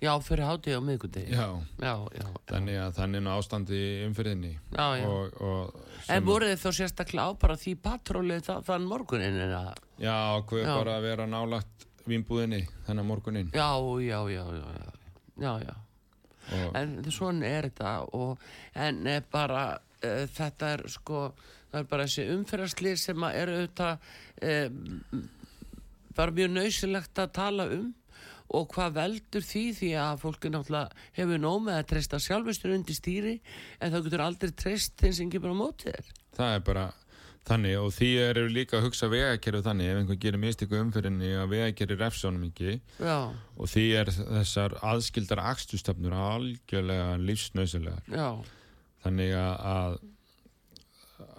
[0.00, 1.32] já, fyrir hátíð á miðgudegi.
[1.36, 1.46] já,
[1.82, 5.06] Já, já, þannig að þannig er nú ástandi í umferðinni já, já.
[5.06, 9.72] og, og En voruð þið þá sérstaklega á bara því patrólið þann morgunin en að,
[10.00, 10.16] já,
[10.48, 10.72] hvað Já.
[10.78, 13.50] bara að vera nálagt vínbúðinni þennan morguninn?
[13.54, 13.70] Já,
[14.02, 14.66] já, já, já,
[15.42, 15.74] já, já,
[16.78, 18.42] en svona er þetta og,
[18.74, 21.28] en er bara uh, þetta er sko
[21.72, 24.10] það er bara þessi umferðarslið sem er auðvitað
[24.46, 25.22] uh,
[26.16, 27.94] bara mjög nöysilegt að tala um
[28.56, 32.94] og hvað veldur því því að fólki náttúrulega hefur nóg með að treysta sjálfustur undir
[32.94, 33.34] stýri
[33.80, 36.12] en það getur aldrei treyst þeim sem kemur á móti þér.
[36.36, 36.84] Það er bara
[37.46, 41.52] þannig og því eru líka að hugsa vegakerfi þannig ef einhver gerir mistiku umferðinni að
[41.54, 42.76] vegakerfi refsónum ekki.
[42.98, 48.28] Já, og því er þessar aðskildar akstustafnur algjörlega lífsnausilegar já,
[49.06, 49.98] þannig að, að,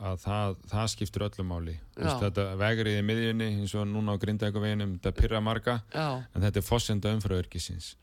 [0.09, 1.77] að það, það skiptir öllu máli.
[1.99, 6.63] Þetta vegrið í miðjunni eins og núna á grindækuveginum þetta pyrra marga já, en þetta
[6.63, 7.95] er fossenda umfröðurkisins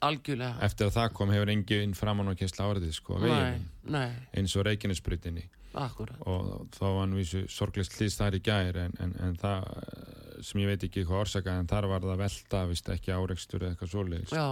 [0.00, 0.56] algjörlega.
[0.64, 5.44] Eftir að það kom hefur engin framann og kessla áriðið sko eins og Reykjanesbrytinni
[5.78, 6.18] akkurat.
[6.26, 10.44] Og þá var hann vísu sorglist hlýst þar í gær en, en, en það eh,
[10.46, 13.74] sem ég veit ekki hvað orsaka en þar var það velta vist ekki áreikstur eða
[13.74, 14.34] eitthvað svoleiðis.
[14.34, 14.48] Já,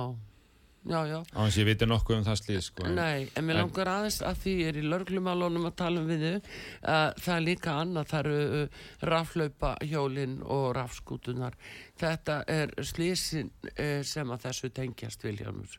[0.89, 1.19] já, já.
[1.35, 4.41] Á hans ég viti nokkuð um það slíð sko Nei, en mér langar aðeins að
[4.45, 6.39] því ég er í lörglumálunum að tala um við þau
[6.95, 8.81] að það er líka annað, það eru uh,
[9.13, 11.59] raflaupa hjólin og rafskútunar
[11.99, 15.79] þetta er slísin uh, sem að þessu tengjast Viljámur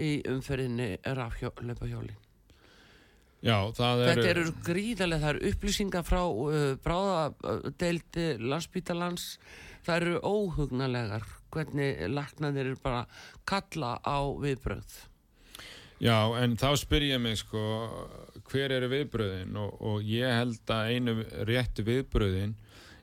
[0.00, 2.29] í umferðinni raflaupa hjólin
[3.40, 9.28] já það þetta eru eru gríðarlega, það eru upplýsingar frá uh, bráðadeildi landsbítalans
[9.86, 13.06] það eru óhugnalegar hvernig laknanir eru bara
[13.48, 14.98] kalla á viðbröð
[16.00, 17.60] Já, en þá spyr ég mig sko,
[18.48, 21.14] hver eru viðbröðin og, og ég held að einu
[21.44, 22.54] réttu viðbröðin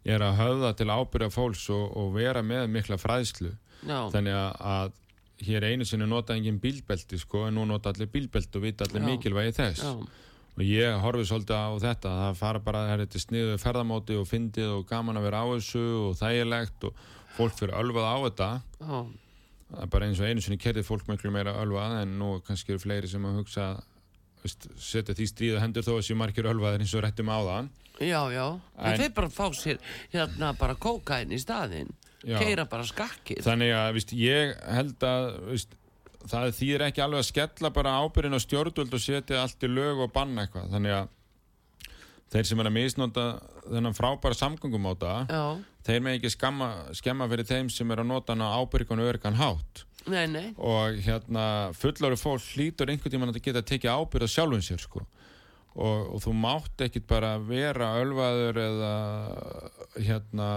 [0.08, 3.52] er að höfða til ábyrja fólks og, og vera með mikla fræðslu.
[3.86, 8.10] Já, þannig að, að hér einu sinni nota engin bílbelti sko, en nú nota allir
[8.10, 9.08] bílbelti og vita allir Já.
[9.12, 9.84] mikilvægi þess.
[9.86, 10.26] Já,
[10.58, 14.28] og ég horfi svolítið á þetta það fara bara það er þetta sniðu ferðamóti og
[14.30, 17.04] fyndið og gaman að vera á þessu og þægilegt og
[17.38, 18.50] fólk fyrir ölvað á þetta
[18.82, 18.98] já,
[19.68, 22.74] það er bara eins og einu sinni kerðið fólk miklu meira ölvað en nú kannski
[22.74, 23.68] eru fleiri sem að hugsa
[24.80, 27.70] setja því stríða hendur þó að séu margir ölvaðir eins og réttum á það
[28.06, 28.46] já, já.
[28.78, 29.80] En þeir bara fá sér
[30.14, 31.90] hérna bara kókain í staðinn,
[32.22, 32.38] Já.
[32.38, 33.42] keira bara skakkið.
[33.46, 35.74] þannig að veist, ég held að veist,
[36.32, 40.04] það þýðir ekki alveg að skella bara ábyrðin á stjórnvöld og setja allt í lög
[40.06, 40.70] og banna eitthvað.
[40.76, 41.10] Þannig að
[42.34, 43.26] þeir sem er að misnota
[43.68, 45.36] þennan frábæra samgöngum á það
[45.88, 49.12] þeir með ekki skamma, skemma fyrir þeim sem er að nota hann á ábyrgan og
[49.14, 49.84] örgan hátt.
[50.08, 54.64] Nei, nei, og hérna fullari fólk hlýtur einhvern tímann að geta tekið ábyrð á sjálfum
[54.64, 55.04] sér sko.
[55.78, 58.94] Og, og þú mátt ekkit bara vera ölvaður eða
[60.00, 60.48] hérna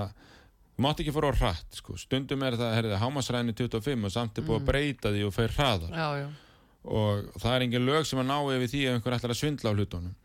[0.83, 1.97] mátt ekki fara á hratt sko.
[2.01, 5.55] Stundum er það, herrið, hámasræni 25 og samt er búið að breyta því og fer
[5.57, 5.93] hraðar.
[5.95, 6.31] Já, já,
[6.91, 9.73] og það er engin lög sem að ná yfir því ef einhver ætlar að svindla
[9.73, 10.17] á hlutunum.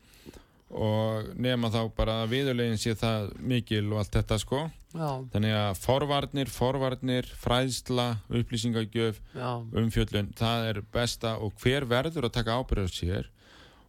[0.76, 4.62] Og nema þá bara að viðurlegin sé það mikil og allt þetta sko.
[4.96, 9.20] Já, þannig að forvarnir, forvarnir fræðsla, upplýsingagjöf
[9.76, 11.36] umfjöllun, það er besta.
[11.38, 13.30] Og hver verður að taka ábyrðar sér?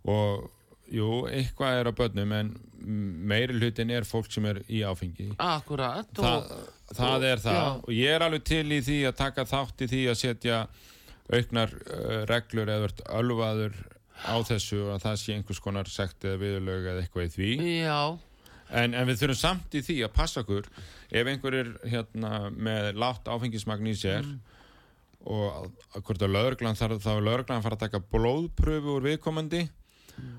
[0.08, 0.50] Og
[0.94, 2.52] jú, eitthvað er á börnum en
[2.88, 5.30] meiri hlutin er fólk sem er í áfengi.
[5.44, 6.08] Akkurat.
[6.16, 7.58] það, Og, það er það.
[7.60, 7.68] Já.
[7.84, 10.60] og ég er alveg til í því að taka þátt í því að setja
[11.28, 13.76] auknar uh, reglur eða verðt ölvaður
[14.24, 17.52] á þessu og að það sé einhvers konar sekt eða viðurlög eða eitthvað í því.
[17.84, 18.00] Já,
[18.68, 20.66] En, en við þurfum samt í því að passa okkur.
[21.16, 24.26] Ef einhver er hérna, með látt áfengismagn í sér
[25.28, 29.06] og að, að hvort að lögreglan þarf þá lögreglan að fara að taka blóðpröfu úr
[29.08, 29.62] viðkomandi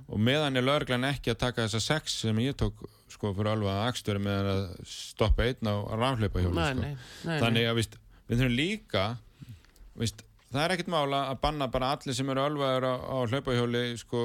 [0.09, 2.81] og meðan er lögreglan ekki að taka þessa sex sem ég tók
[3.12, 6.95] sko fyrir alvað akstur með að stoppa einn á rafleipa hjóli sko.
[7.24, 7.99] þannig að víst,
[8.29, 9.05] við þurfum líka
[9.99, 13.85] víst, það er ekkert mála að banna bara allir sem eru ölvaður á, á hlaupahjóli
[14.01, 14.24] sko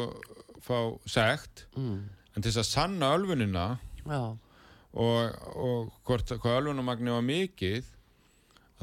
[0.63, 0.77] fá
[1.09, 1.65] sekt.
[1.75, 3.65] Mm, en til þess að sanna ölfunina
[4.07, 4.21] já,
[4.93, 7.89] og, og hvort, hvað ölfunumagni var mikið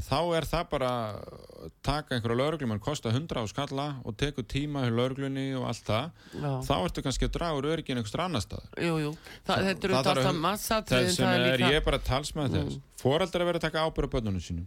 [0.07, 4.45] þá er það bara að taka einhverja lögreglum en kosta 100 á skalla og tekur
[4.49, 6.11] tíma hjá lögreglunni og allt það.
[6.35, 9.11] Já, þá ertu kannski að draga úr örgin einhver annar stað jú, jú,
[9.47, 12.69] það, þetta eru alltaf að- massatriðin, þess vegna er ég bara talsmaður Mm.
[12.71, 14.67] þess foreldrar að vera að taka ábyrða börnunum sínum.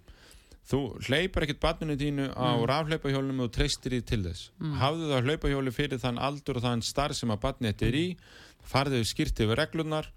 [0.64, 0.80] Þú
[1.10, 2.60] hleypar ekkert barninu þínu á Mm.
[2.62, 2.68] mm.
[2.72, 4.50] rafhlaupahjólum og treystir því til þess.
[4.62, 8.18] Hafðu það hlaupahjóli fyrir þann aldur og þann starf sem að barnið þetta er í.
[8.64, 10.08] Farðu skýrt yfir reglunar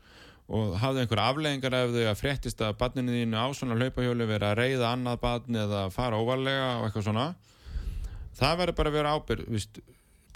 [0.47, 4.53] og hafðu einhver afleggingar ef þau að fréttist að barninu þínu á svona hlaupahjóli vera
[4.53, 7.27] að reyða annað barn eða fara óvarlega og eitthvað svona.
[8.39, 9.81] Það verður bara að vera ábyrð víst,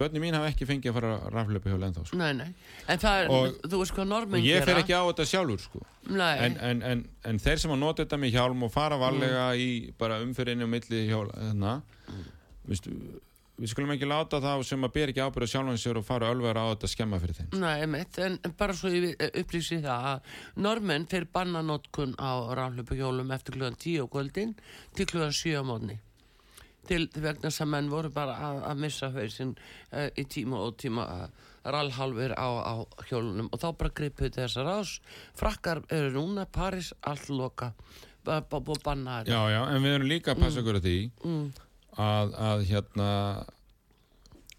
[0.00, 2.16] börni mín hafa ekki fengið að fara rafhlaupahjóli ennþá sko.
[2.18, 2.48] Nei, nei,
[2.88, 5.26] en það er, Og- þú veist hvað og normin ég fer gera ekki á þetta
[5.30, 5.82] sjálfur sko.
[6.10, 9.92] En, en, en, en þeir sem að nota þetta með hjálm og fara varlega í
[10.00, 11.74] bara umfyrinni og milli hjóla þarna,
[12.66, 12.96] viðstu,
[13.60, 16.56] við skulum ekki láta þá sem að ber ekki ábyrða sjálfan sér og fara ölver
[16.56, 17.50] á þetta skemma fyrir þeim.
[17.60, 20.36] Nei, einmitt, en en bara svo upplýsi það að
[20.66, 24.54] normenn þeir banna notkun á raflöpuhjólum eftir klugan 10 á kvöldin
[24.96, 26.00] til klugan 7 á mótni
[26.88, 31.06] til vegna sem menn voru bara að, að missa hausinn uh, í tíma og tíma
[31.06, 32.74] uh, rallhalfur á, á
[33.10, 33.50] hjólunum.
[33.52, 34.96] Og þá bara gripuð þessar ás
[35.38, 37.74] frakkar eru núna, Paris, allt loka
[38.24, 39.36] bara búið að banna þetta.
[39.36, 41.44] Já, já, en við erum líka að passa okkur að því mm,
[41.98, 43.08] að, að hérna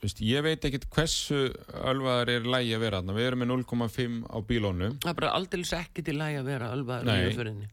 [0.02, 1.44] Vist, ég veit ekkit hversu
[1.86, 3.02] ölvaðar er lægi að vera.
[3.06, 4.96] Við erum með 0,5 á bílónum.
[5.04, 7.20] það er bara aldrei ekki til lægi að vera ölvaður Nei.
[7.22, 7.68] í umfyrinni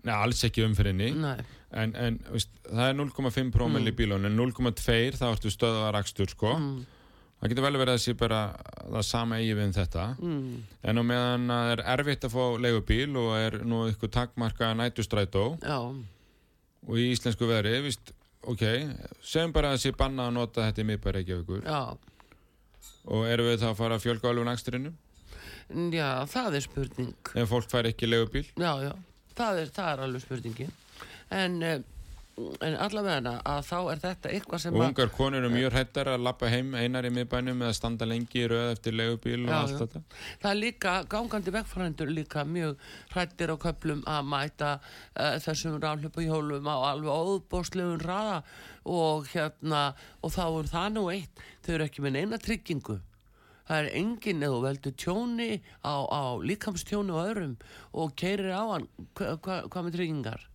[0.00, 1.08] Nei, alls ekki umfyrinni.
[1.72, 4.28] En, en vist, það er 0,5 prómil í bílónum.
[4.28, 6.52] En 0,2 þá ertu stöðaðar akstur, sko.
[6.56, 6.84] mm,
[7.40, 8.38] Það getur vel verið að sé bara
[8.84, 10.06] það sama eigi við um þetta.
[10.20, 10.54] mm,
[10.84, 15.46] En á meðan það er erfitt að fá leigubíl og er nú eitthvað takmarka nætustrætó
[15.64, 18.12] og í íslensku veðri, vist,
[18.48, 18.64] ok,
[19.22, 21.66] segjum bara að það sé banna að nota þetta í miðbæri ekki ykkur.
[21.66, 21.80] já
[23.10, 24.90] Og erum við þá að fara að fjölga alveg næksturinu?
[25.94, 27.30] Já, það er spurning.
[27.38, 28.44] Ef fólk fær ekki leigubíl?
[28.58, 28.92] Já, já,
[29.38, 30.72] það er, það er alveg spurningin.
[31.30, 31.80] En, eh,
[32.66, 36.50] en allavega að þá er þetta eitthvað sem ungar konur eru mjög hrættar að lappa
[36.52, 40.02] heim einar í miðbænum eða standa lengi í röð eftir leigubíl og Já, allt þetta.
[40.42, 46.26] það er líka, gangandi vegfræðindur líka mjög hrættir á köplum að mæta uh, þessum raflöpu
[46.26, 48.42] hjólum á alveg óbóðslegum raða
[48.90, 49.84] og hérna,
[50.24, 52.98] og þá er það nú eitt, þau eru ekki með neina tryggingu.
[53.70, 55.50] Það er enginn eða veldur tjóni
[55.86, 57.52] á, á líkamstjóni og öðrum
[57.94, 60.46] og keirir á hann, hva, hva, hvað með tryggingar?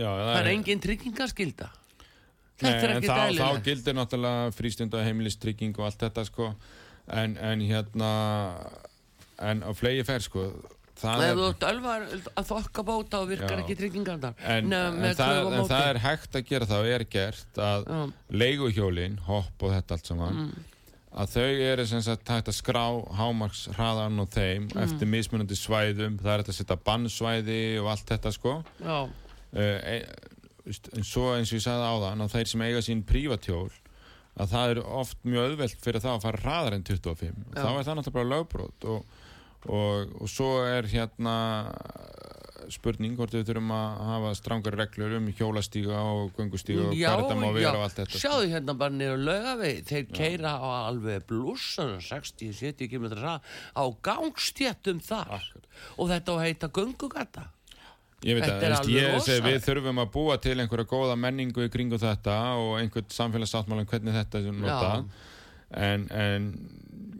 [0.00, 1.70] Já, Það er engin tryggingaskylda.
[2.60, 6.50] þetta er ekki þá, þá gildir náttúrulega frístund og heimilistrygging og allt þetta sko
[7.08, 8.10] en, en hérna
[9.40, 10.42] en á flegi fer sko
[11.00, 11.38] það er,
[11.70, 12.02] ölvar
[12.36, 13.62] að þokka bóta og virkar Já.
[13.62, 17.60] ekki tryggingarnar en, en, það, en það er hægt að gera það og er gert
[17.64, 18.00] að Já.
[18.42, 20.66] leiguhjólin, hopp og þetta allt saman Mm.
[21.24, 22.84] að þau eru sem sagt hægt að skrá
[23.18, 24.82] hámarks hraðan og þeim Mm.
[24.84, 28.52] eftir mismunandi svæðum, það er hægt að setja bannsvæði og allt þetta sko
[28.84, 29.00] Já,
[29.58, 33.70] en svo eins og ég sagði áðan að þeir sem eiga sín prívatjól
[34.40, 37.58] að það er oft mjög auðvelt fyrir það að fara hraðar en 25 Já.
[37.58, 39.16] þá er það náttúrulega bara lögbrot og,
[39.66, 41.36] og, og svo er hérna
[42.70, 47.22] spurning hvort við þurfum að hafa strangar reglur um hjólastíga og göngustíga og já, hvað
[47.24, 47.70] þetta má vera já.
[47.72, 48.20] og allt þetta sko.
[48.22, 55.48] Sjáðu hérna bara niður laugavegi Þeir keira á alveg blussan 60-70 km á gangstjættum þar
[55.96, 57.48] og þetta á heita göngugata
[58.20, 61.64] Ég veit Þetta að alveg ég segi við þurfum að búa til einhverja góða menningu
[61.64, 65.06] í kringu þetta og einhvern samfélagsáttmálan hvernig þetta er notað.
[65.70, 66.50] En, en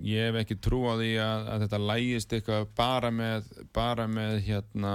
[0.05, 4.37] ég hef ekki trú á því að, að þetta lægist eitthvað bara með, bara með
[4.49, 4.95] hérna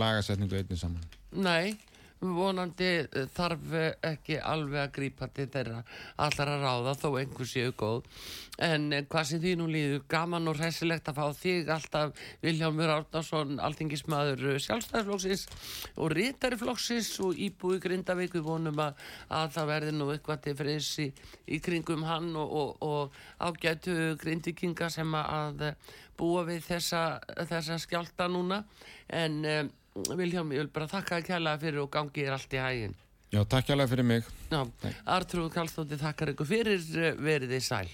[0.00, 1.04] lagasetningu einnig saman.
[1.36, 1.76] Nei,
[2.20, 5.82] vonandi eh, þarf eh, ekki alveg að grípa til þeirra.
[6.24, 8.08] Allar að ráða þó einhver séu góð.
[8.64, 12.94] En eh, hvað sem því nú líður gaman og hressilegt að fá þig alltaf Viljámur
[12.96, 15.46] Árnason, alþingismæður sjálfstæðarflokksins
[15.96, 18.34] og rítariflokksins og íbúi Grindavík.
[18.38, 18.98] Við vonum að,
[19.30, 21.08] að það verði nú eitthvað til friðs í,
[21.46, 25.68] í kringum hann og, og, og ágætu grindikinga sem að
[26.18, 27.02] búa við þessa,
[27.46, 28.64] þessa skjálta núna.
[29.08, 29.70] En
[30.18, 32.98] Viljám, ég vil bara þakka þér kærlega fyrir og gangi þér allt í hægin.
[33.28, 34.28] Já, takk hjá fyrir mig.
[34.48, 34.62] Já,
[35.04, 37.90] Artrúð Kallstóttir þakkar ykkur fyrir, eh, verið þið sæl.